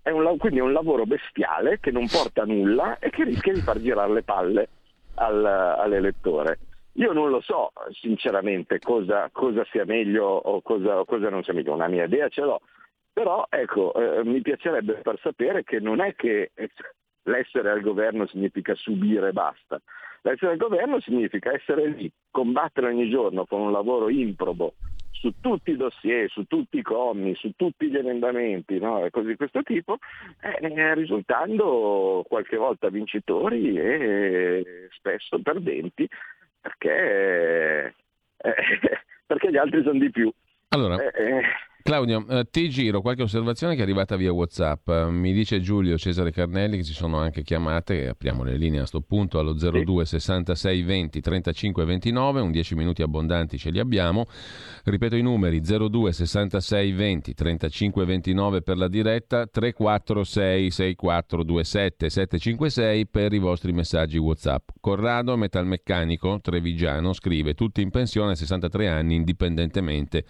[0.01, 3.53] È un, quindi è un lavoro bestiale che non porta a nulla e che rischia
[3.53, 4.69] di far girare le palle
[5.15, 6.59] al, all'elettore.
[6.95, 11.73] Io non lo so sinceramente cosa, cosa sia meglio o cosa, cosa, non sia meglio,
[11.73, 12.61] una mia idea ce l'ho,
[13.13, 16.51] però ecco, eh, mi piacerebbe per sapere che non è che
[17.25, 19.81] l'essere al governo significa subire e basta,
[20.23, 24.75] l'essere al governo significa essere lì, combattere ogni giorno con un lavoro improbo
[25.23, 29.05] su tutti i dossier, su tutti i commi, su tutti gli emendamenti no?
[29.05, 29.99] e cose di questo tipo,
[30.41, 36.09] eh, risultando qualche volta vincitori e spesso perdenti
[36.63, 37.95] perché,
[38.39, 38.55] eh,
[39.27, 40.33] perché gli altri sono di più.
[40.69, 41.43] Allora, eh, eh
[41.83, 44.89] Claudio, eh, ti giro qualche osservazione che è arrivata via WhatsApp.
[45.09, 49.01] mi dice Giulio Cesare Carnelli che ci sono anche chiamate, apriamo le linee a questo
[49.01, 54.27] punto allo 02 66 20 35 29, un 10 minuti abbondanti ce li abbiamo.
[54.85, 63.33] Ripeto i numeri 02 66 20 35 29 per la diretta, 346 6427 756 per
[63.33, 64.69] i vostri messaggi WhatsApp.
[64.81, 70.25] Corrado Metalmeccanico Trevigiano scrive tutti in pensione a 63 anni indipendentemente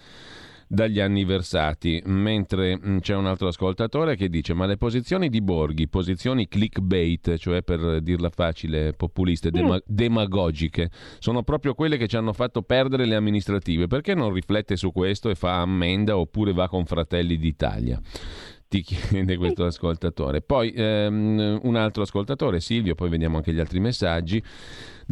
[0.73, 5.43] dagli anni versati, mentre mm, c'è un altro ascoltatore che dice ma le posizioni di
[5.43, 9.53] Borghi, posizioni clickbait, cioè per dirla facile, populiste, mm.
[9.53, 14.77] dema- demagogiche, sono proprio quelle che ci hanno fatto perdere le amministrative, perché non riflette
[14.77, 18.01] su questo e fa ammenda oppure va con Fratelli d'Italia?
[18.73, 20.41] ti chiede questo ascoltatore.
[20.41, 24.43] Poi ehm, un altro ascoltatore, Silvio, poi vediamo anche gli altri messaggi.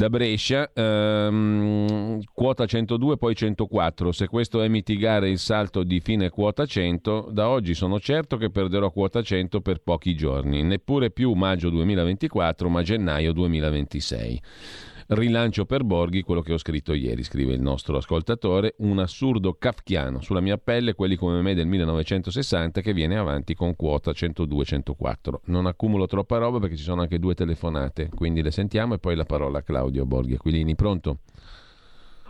[0.01, 4.12] Da Brescia, ehm, quota 102, poi 104.
[4.12, 8.48] Se questo è mitigare il salto di fine quota 100, da oggi sono certo che
[8.48, 14.42] perderò quota 100 per pochi giorni, neppure più maggio 2024, ma gennaio 2026.
[15.13, 20.21] Rilancio per Borghi quello che ho scritto ieri, scrive il nostro ascoltatore, un assurdo kafkiano
[20.21, 25.35] sulla mia pelle, quelli come me del 1960 che viene avanti con quota 102-104.
[25.47, 29.17] Non accumulo troppa roba perché ci sono anche due telefonate, quindi le sentiamo e poi
[29.17, 30.77] la parola a Claudio Borghi Aquilini.
[30.77, 31.19] Pronto?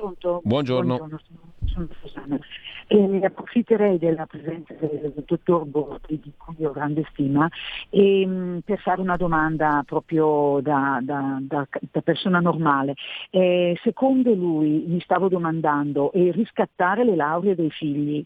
[0.01, 0.40] Pronto?
[0.42, 0.96] Buongiorno.
[0.96, 1.20] Buongiorno
[1.66, 2.38] sono, Susanna.
[2.86, 7.46] E approfitterei della presenza del dottor Borti, di cui ho grande stima,
[7.90, 12.94] e, mm, per fare una domanda proprio da, da, da, da persona normale.
[13.28, 18.24] Eh, secondo lui, mi stavo domandando, riscattare le lauree dei figli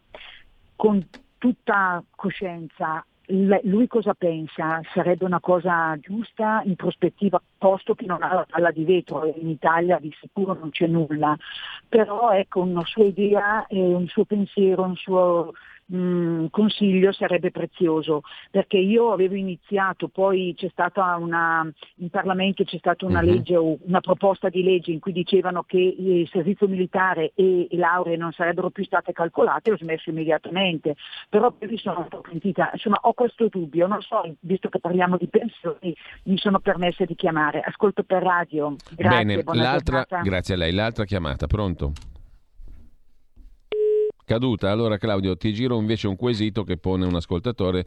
[0.77, 1.05] con
[1.37, 4.81] tutta coscienza lui cosa pensa?
[4.93, 9.49] Sarebbe una cosa giusta in prospettiva, posto che non ha la palla di vetro in
[9.49, 11.35] Italia di sicuro non c'è nulla,
[11.87, 15.53] però ecco una sua idea, un suo pensiero, un suo
[15.85, 18.21] mh, mm, consiglio sarebbe prezioso,
[18.51, 23.25] perché io avevo iniziato, poi c'è stata una, in Parlamento c'è stata una uh-huh.
[23.25, 28.17] legge, una proposta di legge in cui dicevano che il servizio militare e le lauree
[28.17, 30.95] non sarebbero più state calcolate, ho smesso immediatamente,
[31.29, 34.79] però poi mi sono un po' pentita, insomma ho questo dubbio, non so, visto che
[34.79, 40.53] parliamo di pensioni, mi sono permessa di chiamare, ascolto per radio, grazie, Bene, l'altra, grazie
[40.55, 41.93] a lei, l'altra chiamata, pronto?
[44.25, 44.69] Caduta.
[44.69, 47.85] Allora Claudio, ti giro invece un quesito che pone un ascoltatore.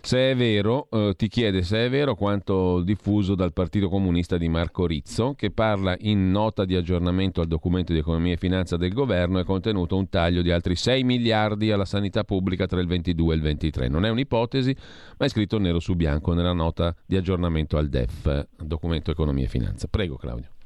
[0.00, 4.48] Se è vero, eh, ti chiede se è vero quanto diffuso dal Partito Comunista di
[4.48, 8.92] Marco Rizzo, che parla in nota di aggiornamento al documento di economia e finanza del
[8.92, 13.32] governo è contenuto un taglio di altri 6 miliardi alla sanità pubblica tra il 22
[13.32, 13.88] e il 23.
[13.88, 14.74] Non è un'ipotesi,
[15.18, 19.48] ma è scritto nero su bianco nella nota di aggiornamento al DEF, documento economia e
[19.48, 19.88] finanza.
[19.88, 20.59] Prego Claudio.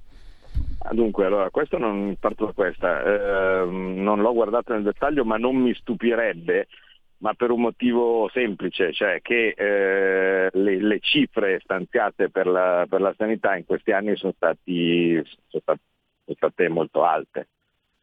[0.93, 5.57] Dunque, allora, questo non parto da questa, eh, non l'ho guardato nel dettaglio, ma non
[5.57, 6.69] mi stupirebbe,
[7.19, 13.01] ma per un motivo semplice, cioè che eh, le, le, cifre stanziate per la, per
[13.01, 15.15] la, sanità in questi anni sono, stati,
[15.49, 15.81] sono, state,
[16.25, 17.49] sono state molto alte.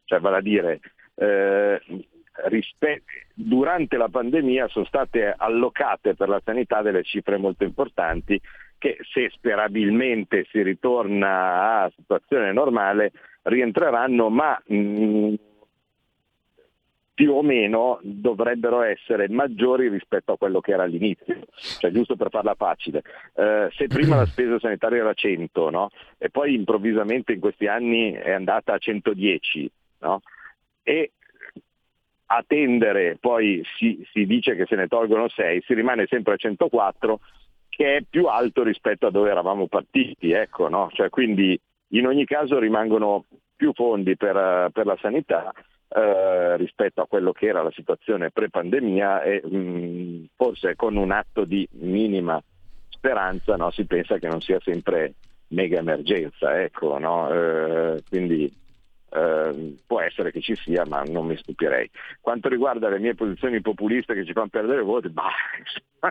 [0.04, 0.80] Cioè, vale a dire,
[1.14, 1.80] eh,
[2.48, 8.40] rispe- durante la pandemia sono state allocate per la sanità delle cifre molto importanti
[8.82, 13.12] che se sperabilmente si ritorna a situazione normale
[13.42, 15.34] rientreranno, ma mm,
[17.14, 21.46] più o meno dovrebbero essere maggiori rispetto a quello che era all'inizio,
[21.78, 23.02] cioè giusto per farla facile.
[23.36, 25.90] Eh, se prima la spesa sanitaria era 100 no?
[26.18, 29.70] e poi improvvisamente in questi anni è andata a 110
[30.00, 30.22] no?
[30.82, 31.12] e
[32.26, 36.36] a tendere poi si, si dice che se ne tolgono 6, si rimane sempre a
[36.36, 37.20] 104
[37.82, 40.88] che è più alto rispetto a dove eravamo partiti, ecco, no?
[40.92, 43.24] cioè, quindi in ogni caso rimangono
[43.56, 45.52] più fondi per, per la sanità
[45.88, 51.10] eh, rispetto a quello che era la situazione pre-pandemia e mh, mm, forse con un
[51.10, 52.40] atto di minima
[52.88, 55.14] speranza no, si pensa che non sia sempre
[55.48, 57.30] mega emergenza, ecco, no?
[57.32, 58.48] eh, quindi
[59.14, 61.88] eh, può essere che ci sia, ma non mi stupirei.
[62.20, 65.30] Quanto riguarda le mie posizioni populiste che ci fanno perdere voti, bah,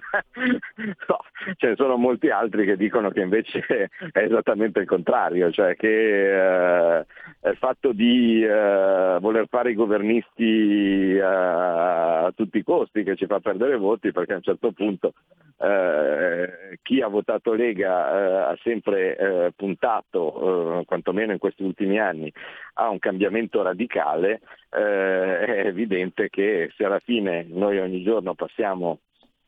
[1.08, 1.20] no,
[1.58, 3.66] ce ne sono molti altri che dicono che invece
[4.12, 7.06] è esattamente il contrario, cioè che eh,
[7.44, 13.26] il fatto di eh, voler fare i governisti eh, a tutti i costi che ci
[13.26, 15.14] fa perdere voti perché a un certo punto
[15.62, 22.32] eh, chi ha votato Lega eh, ha sempre puntato, quantomeno in questi ultimi anni,
[22.76, 24.42] a un cambiamento radicale,
[24.72, 29.00] eh, è evidente che se alla fine noi ogni giorno passiamo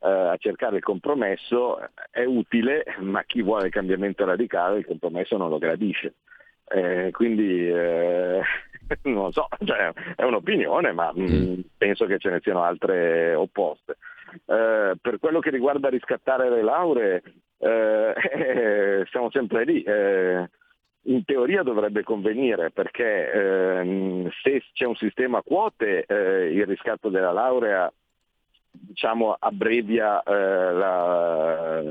[0.04, 1.80] eh, a cercare il compromesso
[2.12, 6.16] è utile, ma chi vuole il cambiamento radicale il compromesso non lo gradisce.
[6.68, 8.42] Eh, quindi eh,
[9.04, 11.60] non so, cioè, è un'opinione, ma mm, mm.
[11.78, 13.98] penso che ce ne siano altre opposte.
[14.46, 17.24] Eh, per quello che riguarda riscattare le lauree,
[17.58, 19.84] eh, siamo sempre lì
[21.06, 27.10] in teoria dovrebbe convenire perché ehm, se c'è un sistema a quote eh, il riscatto
[27.10, 27.92] della laurea
[28.74, 31.84] diciamo, abbrevia eh, la,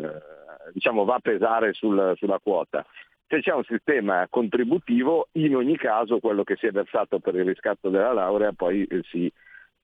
[0.73, 2.85] diciamo, va a pesare sul, sulla quota.
[3.33, 7.47] Se c'è un sistema contributivo, in ogni caso quello che si è versato per il
[7.47, 9.33] riscatto della laurea poi eh, si,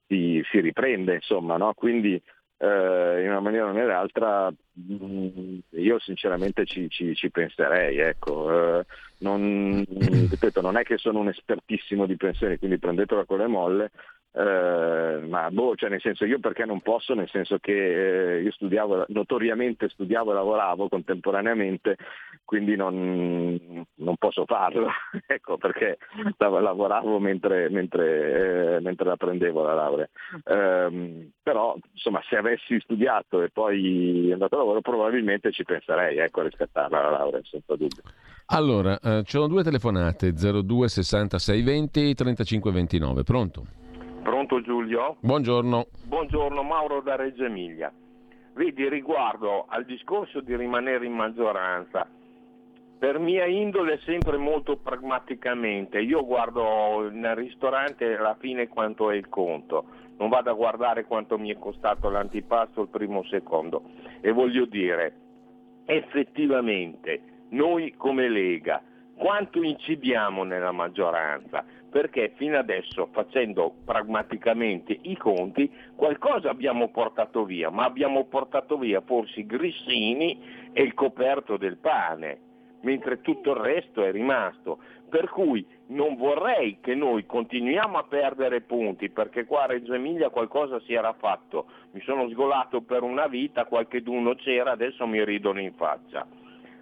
[0.07, 1.73] si, si riprende, insomma, no?
[1.73, 2.13] quindi
[2.59, 7.97] eh, in una maniera o nell'altra mm, io sinceramente ci, ci, ci penserei.
[7.97, 8.81] Ecco.
[8.81, 8.85] Eh,
[9.21, 9.83] non,
[10.29, 13.91] ripeto, non è che sono un espertissimo di pensioni, quindi prendetela con le molle,
[14.33, 18.53] eh, ma boh, cioè nel senso io perché non posso, nel senso che eh, io
[18.53, 21.97] studiavo, notoriamente studiavo e lavoravo contemporaneamente,
[22.45, 24.89] quindi non, non posso farlo,
[25.27, 25.99] ecco perché
[26.37, 30.09] lavoravo mentre, mentre, eh, mentre la prendevo la laurea.
[30.45, 36.41] Eh, però insomma se avessi studiato e poi andato a lavoro probabilmente ci penserei ecco,
[36.41, 38.03] a riscattarla la laurea, senza dubbio.
[38.51, 43.79] Allora, eh, ci sono due telefonate, 02 66 20 35 29, pronto?
[44.29, 45.17] Pronto Giulio?
[45.21, 45.87] Buongiorno.
[46.05, 47.91] Buongiorno Mauro da Reggio Emilia.
[48.53, 52.07] Vedi, riguardo al discorso di rimanere in maggioranza,
[52.99, 55.99] per mia indole sempre molto pragmaticamente.
[56.01, 59.87] Io guardo nel ristorante alla fine quanto è il conto,
[60.19, 63.83] non vado a guardare quanto mi è costato l'antipasto il primo o il secondo.
[64.21, 65.15] E voglio dire,
[65.87, 68.83] effettivamente noi come Lega
[69.19, 71.65] quanto incidiamo nella maggioranza?
[71.91, 79.01] Perché fino adesso, facendo pragmaticamente i conti, qualcosa abbiamo portato via, ma abbiamo portato via
[79.01, 80.39] forse i grissini
[80.73, 82.39] e il coperto del pane,
[82.83, 84.79] mentre tutto il resto è rimasto.
[85.09, 90.29] Per cui non vorrei che noi continuiamo a perdere punti, perché qua a Reggio Emilia
[90.29, 91.67] qualcosa si era fatto.
[91.93, 96.27] Mi sono sgolato per una vita, qualche d'uno c'era, adesso mi ridono in faccia.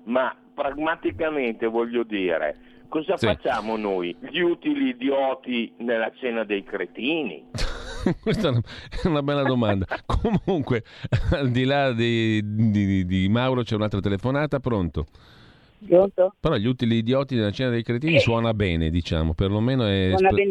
[0.04, 2.56] Ma pragmaticamente voglio dire,
[2.88, 3.26] cosa Sì.
[3.26, 4.16] facciamo noi?
[4.30, 7.44] Gli utili idioti nella cena dei cretini?
[8.22, 9.86] Questa è una- bella domanda.
[10.06, 10.84] Comunque,
[11.32, 15.06] al di là di, di- di Mauro c'è un'altra telefonata, pronto?
[15.86, 16.34] Pronto?
[16.40, 18.20] Però gli utili idioti nella cena dei cretini Eh.
[18.20, 20.46] suona bene, diciamo, perlomeno è, espre-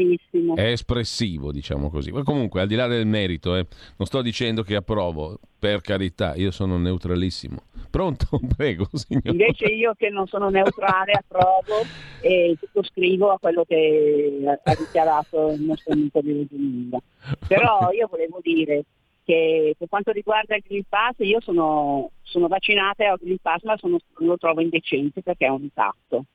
[0.55, 2.11] è espressivo, diciamo così.
[2.11, 3.65] Ma comunque, al di là del merito, eh,
[3.97, 7.57] non sto dicendo che approvo, per carità, io sono neutralissimo.
[7.89, 8.27] Pronto?
[8.55, 9.23] Prego, signor.
[9.27, 11.83] Invece io che non sono neutrale approvo
[12.21, 16.99] e sottoscrivo a quello che ha dichiarato il nostro amico di Emilia.
[17.47, 18.83] Però io volevo dire
[19.25, 23.37] che per quanto riguarda il Green Pass io sono, sono vaccinata e ho il Green
[23.41, 26.25] Pass ma sono- lo trovo indecente perché è un ricatto.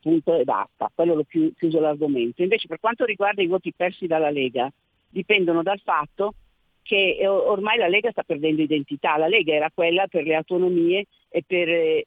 [0.00, 2.42] Punto e basta, quello l'ho chiu- chiuso l'argomento.
[2.42, 4.70] Invece per quanto riguarda i voti persi dalla Lega
[5.08, 6.34] dipendono dal fatto
[6.82, 9.16] che eh, ormai la Lega sta perdendo identità.
[9.16, 11.68] La Lega era quella per le autonomie e per...
[11.68, 12.06] eh,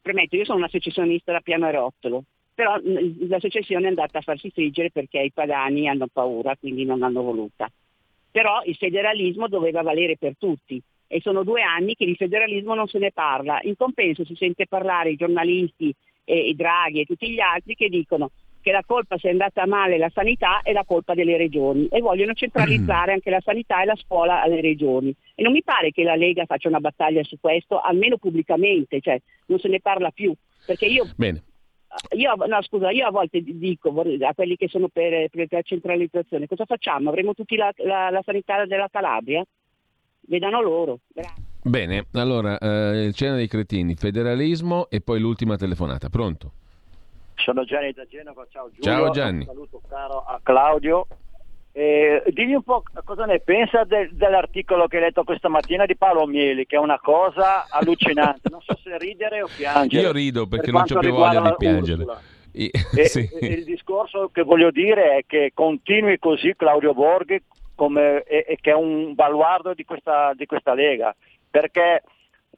[0.00, 2.24] premetto, io sono una secessionista da piano e rottolo,
[2.54, 6.84] però mh, la secessione è andata a farsi friggere perché i padani hanno paura, quindi
[6.84, 7.70] non l'hanno voluta.
[8.30, 12.86] Però il federalismo doveva valere per tutti e sono due anni che di federalismo non
[12.86, 13.58] se ne parla.
[13.62, 17.88] In compenso si sente parlare i giornalisti e i Draghi e tutti gli altri che
[17.88, 21.86] dicono che la colpa se è andata male la sanità è la colpa delle regioni
[21.90, 25.14] e vogliono centralizzare anche la sanità e la scuola alle regioni.
[25.34, 29.18] E non mi pare che la Lega faccia una battaglia su questo, almeno pubblicamente, cioè
[29.46, 30.34] non se ne parla più.
[30.66, 31.44] Perché io Bene.
[32.16, 36.46] Io, no, scusa, io a volte dico a quelli che sono per, per la centralizzazione,
[36.46, 37.08] cosa facciamo?
[37.10, 39.44] Avremo tutti la, la- la sanità della Calabria?
[40.20, 40.98] Vedano loro.
[41.08, 41.42] Grazie.
[41.62, 46.08] Bene, allora, eh, cena dei cretini, federalismo e poi l'ultima telefonata.
[46.08, 46.52] Pronto?
[47.34, 48.82] Sono Gianni da Genova, ciao Giulio.
[48.82, 49.40] Ciao, Gianni.
[49.40, 51.06] Un saluto caro a Claudio.
[51.78, 55.94] Eh, digli un po' cosa ne pensa del- dell'articolo che hai letto questa mattina di
[55.96, 58.48] Paolo Mieli, che è una cosa allucinante.
[58.50, 60.02] Non so se ridere o piangere.
[60.02, 62.04] Io rido perché Per non c'ho quanto più voglia di piangere.
[62.54, 63.28] I- E, sì.
[63.40, 67.40] e il discorso che voglio dire è che continui così Claudio Borghi
[67.76, 71.14] come, e, e che è un baluardo di questa, di questa Lega,
[71.48, 72.02] perché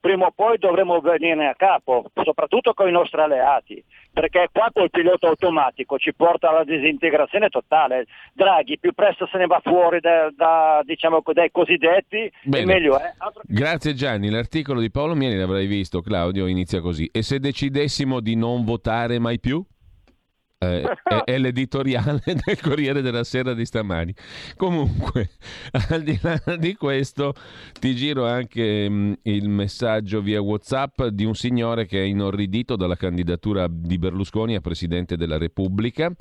[0.00, 4.90] prima o poi dovremo venire a capo, soprattutto con i nostri alleati, perché qua col
[4.90, 8.06] pilota automatico ci porta alla disintegrazione totale.
[8.32, 13.12] Draghi più presto se ne va fuori da- da, diciamo, dai cosiddetti, meglio è.
[13.18, 17.08] Altro- Grazie Gianni, l'articolo di Paolo Mieli l'avrai visto, Claudio, inizia così.
[17.12, 19.62] E se decidessimo di non votare mai più?
[20.62, 24.14] Eh, è, è l'editoriale del Corriere della Sera di stamani.
[24.56, 25.30] Comunque,
[25.88, 27.32] al di là di questo,
[27.78, 32.96] ti giro anche mh, il messaggio via WhatsApp di un signore che è inorridito dalla
[32.96, 36.12] candidatura di Berlusconi a Presidente della Repubblica.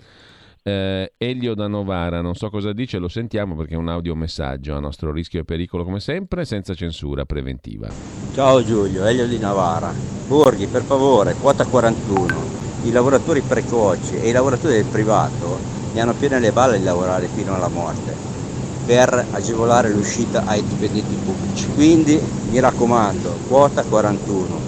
[0.64, 4.80] Eh, Elio da Novara, non so cosa dice, lo sentiamo perché è un audiomessaggio a
[4.80, 7.90] nostro rischio e pericolo come sempre, senza censura preventiva.
[8.34, 9.94] Ciao Giulio, Elio di Navara.
[10.28, 12.59] Borghi, per favore, quota 41.
[12.90, 15.62] I lavoratori precoci e i lavoratori del privato
[15.92, 18.18] ne hanno piene le balle di lavorare fino alla morte
[18.84, 21.72] per agevolare l'uscita ai dipendenti pubblici.
[21.72, 24.64] Quindi mi raccomando, quota 41,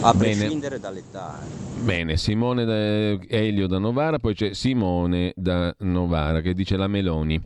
[0.00, 0.34] a Bene.
[0.34, 1.55] prescindere dall'età.
[1.78, 7.40] Bene, Simone da, Elio da Novara, poi c'è Simone da Novara che dice la Meloni.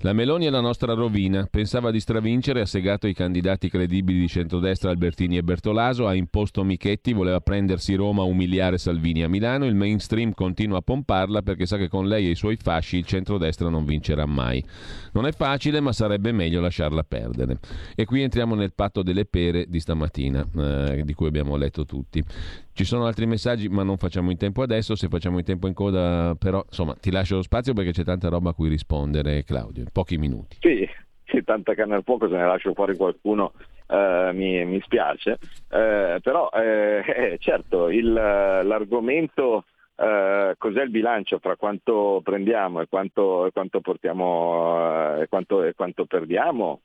[0.00, 4.28] La Meloni è la nostra rovina, pensava di stravincere, ha segato i candidati credibili di
[4.28, 9.74] centrodestra Albertini e Bertolaso, ha imposto Michetti, voleva prendersi Roma, umiliare Salvini a Milano, il
[9.74, 13.70] mainstream continua a pomparla perché sa che con lei e i suoi fasci il centrodestra
[13.70, 14.62] non vincerà mai.
[15.12, 17.60] Non è facile, ma sarebbe meglio lasciarla perdere.
[17.94, 22.22] E qui entriamo nel patto delle pere di stamattina, eh, di cui abbiamo letto tutti.
[22.76, 24.94] Ci sono altri messaggi, ma non facciamo in tempo adesso.
[24.94, 28.28] Se facciamo in tempo in coda, però, insomma, ti lascio lo spazio perché c'è tanta
[28.28, 29.82] roba a cui rispondere, Claudio.
[29.82, 30.58] In pochi minuti.
[30.60, 30.86] Sì,
[31.24, 33.52] sì, tanta canna al fuoco, se ne lascio fuori qualcuno
[33.88, 35.38] eh, mi, mi spiace,
[35.70, 39.64] Eh, però eh, eh, certo il, l'argomento
[39.96, 45.74] eh, cos'è il bilancio fra quanto prendiamo e quanto, e quanto portiamo e quanto, e
[45.74, 46.82] quanto perdiamo,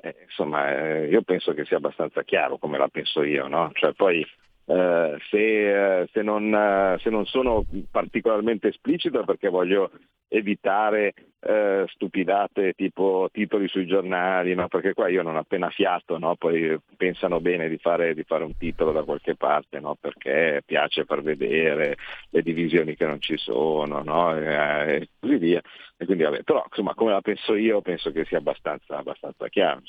[0.00, 3.70] eh, insomma eh, io penso che sia abbastanza chiaro come la penso io, no?
[3.74, 4.24] Cioè poi
[4.66, 9.90] eh, se, eh, se, non, eh, se, non, sono particolarmente esplicito perché voglio
[10.34, 14.66] evitare eh, stupidate tipo titoli sui giornali, no?
[14.68, 16.34] perché qua io non appena fiato, no?
[16.36, 19.96] poi pensano bene di fare, di fare, un titolo da qualche parte, no?
[20.00, 21.96] perché piace far vedere
[22.30, 25.60] le divisioni che non ci sono eh, e così via.
[25.96, 29.82] E quindi, vabbè, però insomma, come la penso io, penso che sia abbastanza, abbastanza chiaro.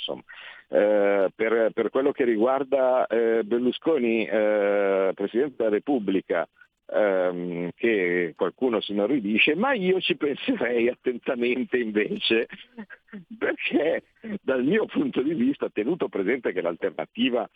[0.68, 6.48] Eh, per, per, quello che riguarda eh, Berlusconi, eh, Presidente della Repubblica,
[6.92, 12.48] ehm, che qualcuno si inorridisce, ma io ci penserei attentamente invece,
[13.38, 14.04] perché
[14.42, 17.50] dal mio punto di vista, tenuto presente che l'alternativa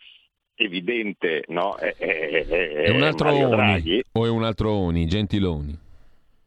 [0.54, 5.06] evidente no, è, è, è, è un altro Mario Oni o è un altro Oni,
[5.06, 5.88] Gentiloni?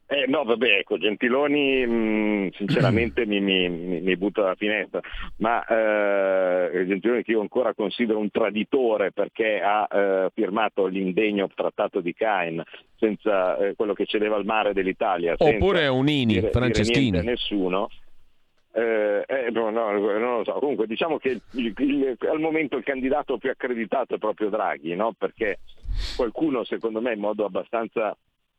[0.06, 5.00] Eh, no, vabbè, ecco, Gentiloni mh, sinceramente mi, mi, mi, butta dalla finestra,
[5.38, 12.00] ma eh, Gentiloni che io ancora considero un traditore perché ha eh, firmato l'indegno trattato
[12.00, 12.62] di Cain
[12.98, 15.36] senza eh, quello che cedeva al mare dell'Italia.
[15.38, 17.10] Oppure è un Ini, dire, Franceschini.
[17.10, 17.88] Dire nessuno.
[18.72, 20.52] Eh, eh, no, no, non lo so.
[20.54, 25.14] Comunque diciamo che il, il, al momento il candidato più accreditato è proprio Draghi, no?
[25.16, 25.60] perché
[26.16, 28.14] qualcuno secondo me in modo abbastanza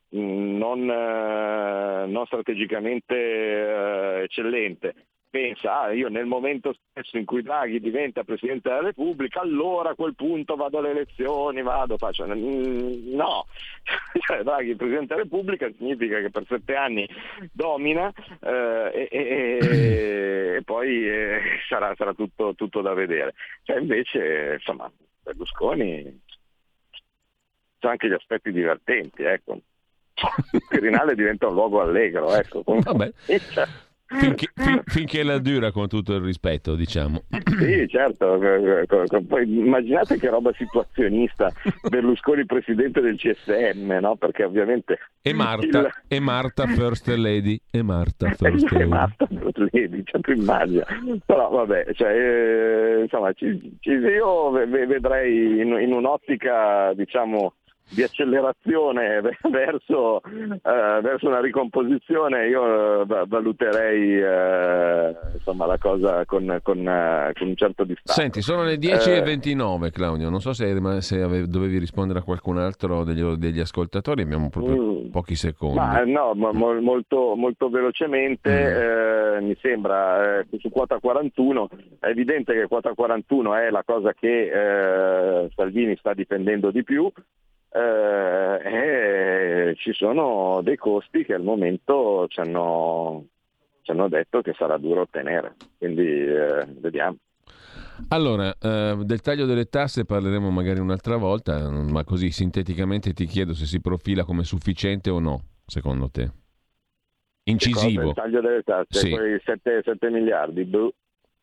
[0.10, 4.94] non, eh, non strategicamente eh, eccellente,
[5.36, 9.96] pensa, ah, io nel momento stesso in cui Draghi diventa Presidente della Repubblica, allora a
[9.96, 12.26] quel punto vado alle elezioni, vado, faccio...
[12.26, 13.46] No,
[14.26, 17.06] cioè, Draghi Presidente della Repubblica significa che per sette anni
[17.52, 23.34] domina eh, e, e, e, poi eh, sarà, sarà tutto, tutto, da vedere.
[23.64, 24.90] Cioè, invece, insomma,
[25.22, 26.22] Berlusconi
[27.80, 29.60] sono anche gli aspetti divertenti, ecco.
[30.52, 32.64] Il Quirinale diventa un luogo allegro, ecco.
[32.66, 33.12] Vabbè.
[34.08, 37.24] Finché, fin, finché, la dura con tutto il rispetto, diciamo.
[37.58, 38.38] Sì, certo.
[39.28, 41.52] Poi immaginate che roba situazionista
[41.90, 44.16] Berlusconi presidente del CSM, no?
[44.16, 45.00] Perché ovviamente...
[45.22, 45.90] E Marta, il...
[46.08, 48.84] e Marta First Lady, e Marta First Lady.
[48.84, 50.86] E Marta First Lady, cioè tu immagina.
[51.26, 57.54] Però vabbè, cioè, eh, insomma, ci, ci, io vedrei in, in un'ottica, diciamo
[57.90, 66.60] di accelerazione verso, eh, verso, una ricomposizione io eh, valuterei eh, insomma, la cosa con,
[66.64, 68.20] con, eh, con, un certo distacco.
[68.20, 73.04] Senti, sono le 10.29 Claudio, non so se, se avevi, dovevi rispondere a qualcun altro
[73.04, 75.10] degli, degli ascoltatori, abbiamo proprio mm.
[75.12, 75.78] pochi secondi.
[75.78, 79.46] Ma, no, ma, molto, molto, velocemente mm.
[79.46, 81.70] mi sembra su quota 41,
[82.00, 87.12] è evidente che quota 41 è la cosa che Salvini sta difendendo di più,
[87.76, 93.26] eh, ci sono dei costi che al momento ci hanno,
[93.82, 97.18] ci hanno detto che sarà duro ottenere, quindi eh, vediamo.
[98.10, 103.54] Allora, eh, del taglio delle tasse parleremo magari un'altra volta, ma così sinteticamente ti chiedo
[103.54, 106.32] se si profila come sufficiente o no, secondo te.
[107.44, 108.10] Incisivo.
[108.10, 109.10] Il taglio delle tasse, sì.
[109.12, 110.94] quei 7, 7 miliardi, boh,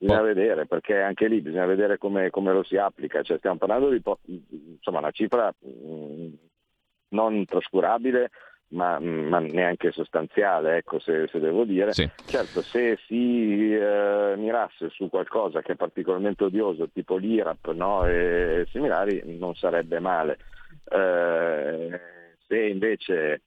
[0.02, 0.24] bisogna oh.
[0.24, 4.00] vedere, perché anche lì bisogna vedere come, come lo si applica, cioè, stiamo parlando di
[4.00, 6.32] po- insomma, una cifra mh, mm,
[7.10, 8.30] non trascurabile,
[8.68, 11.92] ma, ma, neanche sostanziale, ecco, se, se devo dire.
[11.92, 12.08] Sì.
[12.24, 18.66] Certo, se si eh, mirasse su qualcosa che è particolarmente odioso, tipo l'IRAP no, e
[18.70, 20.38] similari, non sarebbe male.
[20.90, 22.00] Eh,
[22.46, 23.42] se invece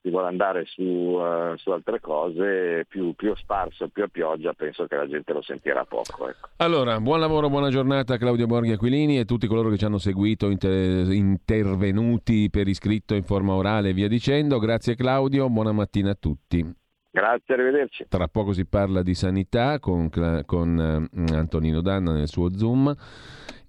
[0.00, 4.86] si vuole andare su, uh, su altre cose, più, più, sparso, più a pioggia, penso
[4.86, 6.28] che la gente lo sentirà poco.
[6.28, 6.48] Ecco.
[6.58, 10.48] Allora, buon lavoro, buona giornata Claudio Borghi Aquilini e tutti coloro che ci hanno seguito,
[10.48, 14.58] inter- intervenuti per iscritto in forma orale e via dicendo.
[14.58, 16.86] Grazie Claudio, buona mattina a tutti.
[17.10, 18.06] Grazie, arrivederci.
[18.08, 20.08] Tra poco si parla di sanità con,
[20.44, 22.94] con uh, Antonino Danna nel suo Zoom.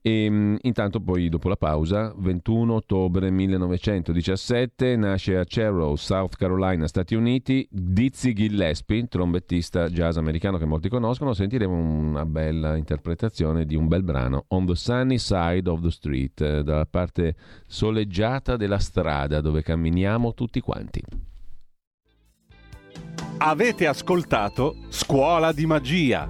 [0.01, 6.87] E ehm, intanto poi dopo la pausa, 21 ottobre 1917, nasce a Cherrow, South Carolina,
[6.87, 13.75] Stati Uniti, Dizzy Gillespie, trombettista jazz americano che molti conoscono, sentiremo una bella interpretazione di
[13.75, 17.35] un bel brano, On the Sunny Side of the Street, dalla parte
[17.67, 21.01] soleggiata della strada dove camminiamo tutti quanti.
[23.41, 26.29] Avete ascoltato Scuola di Magia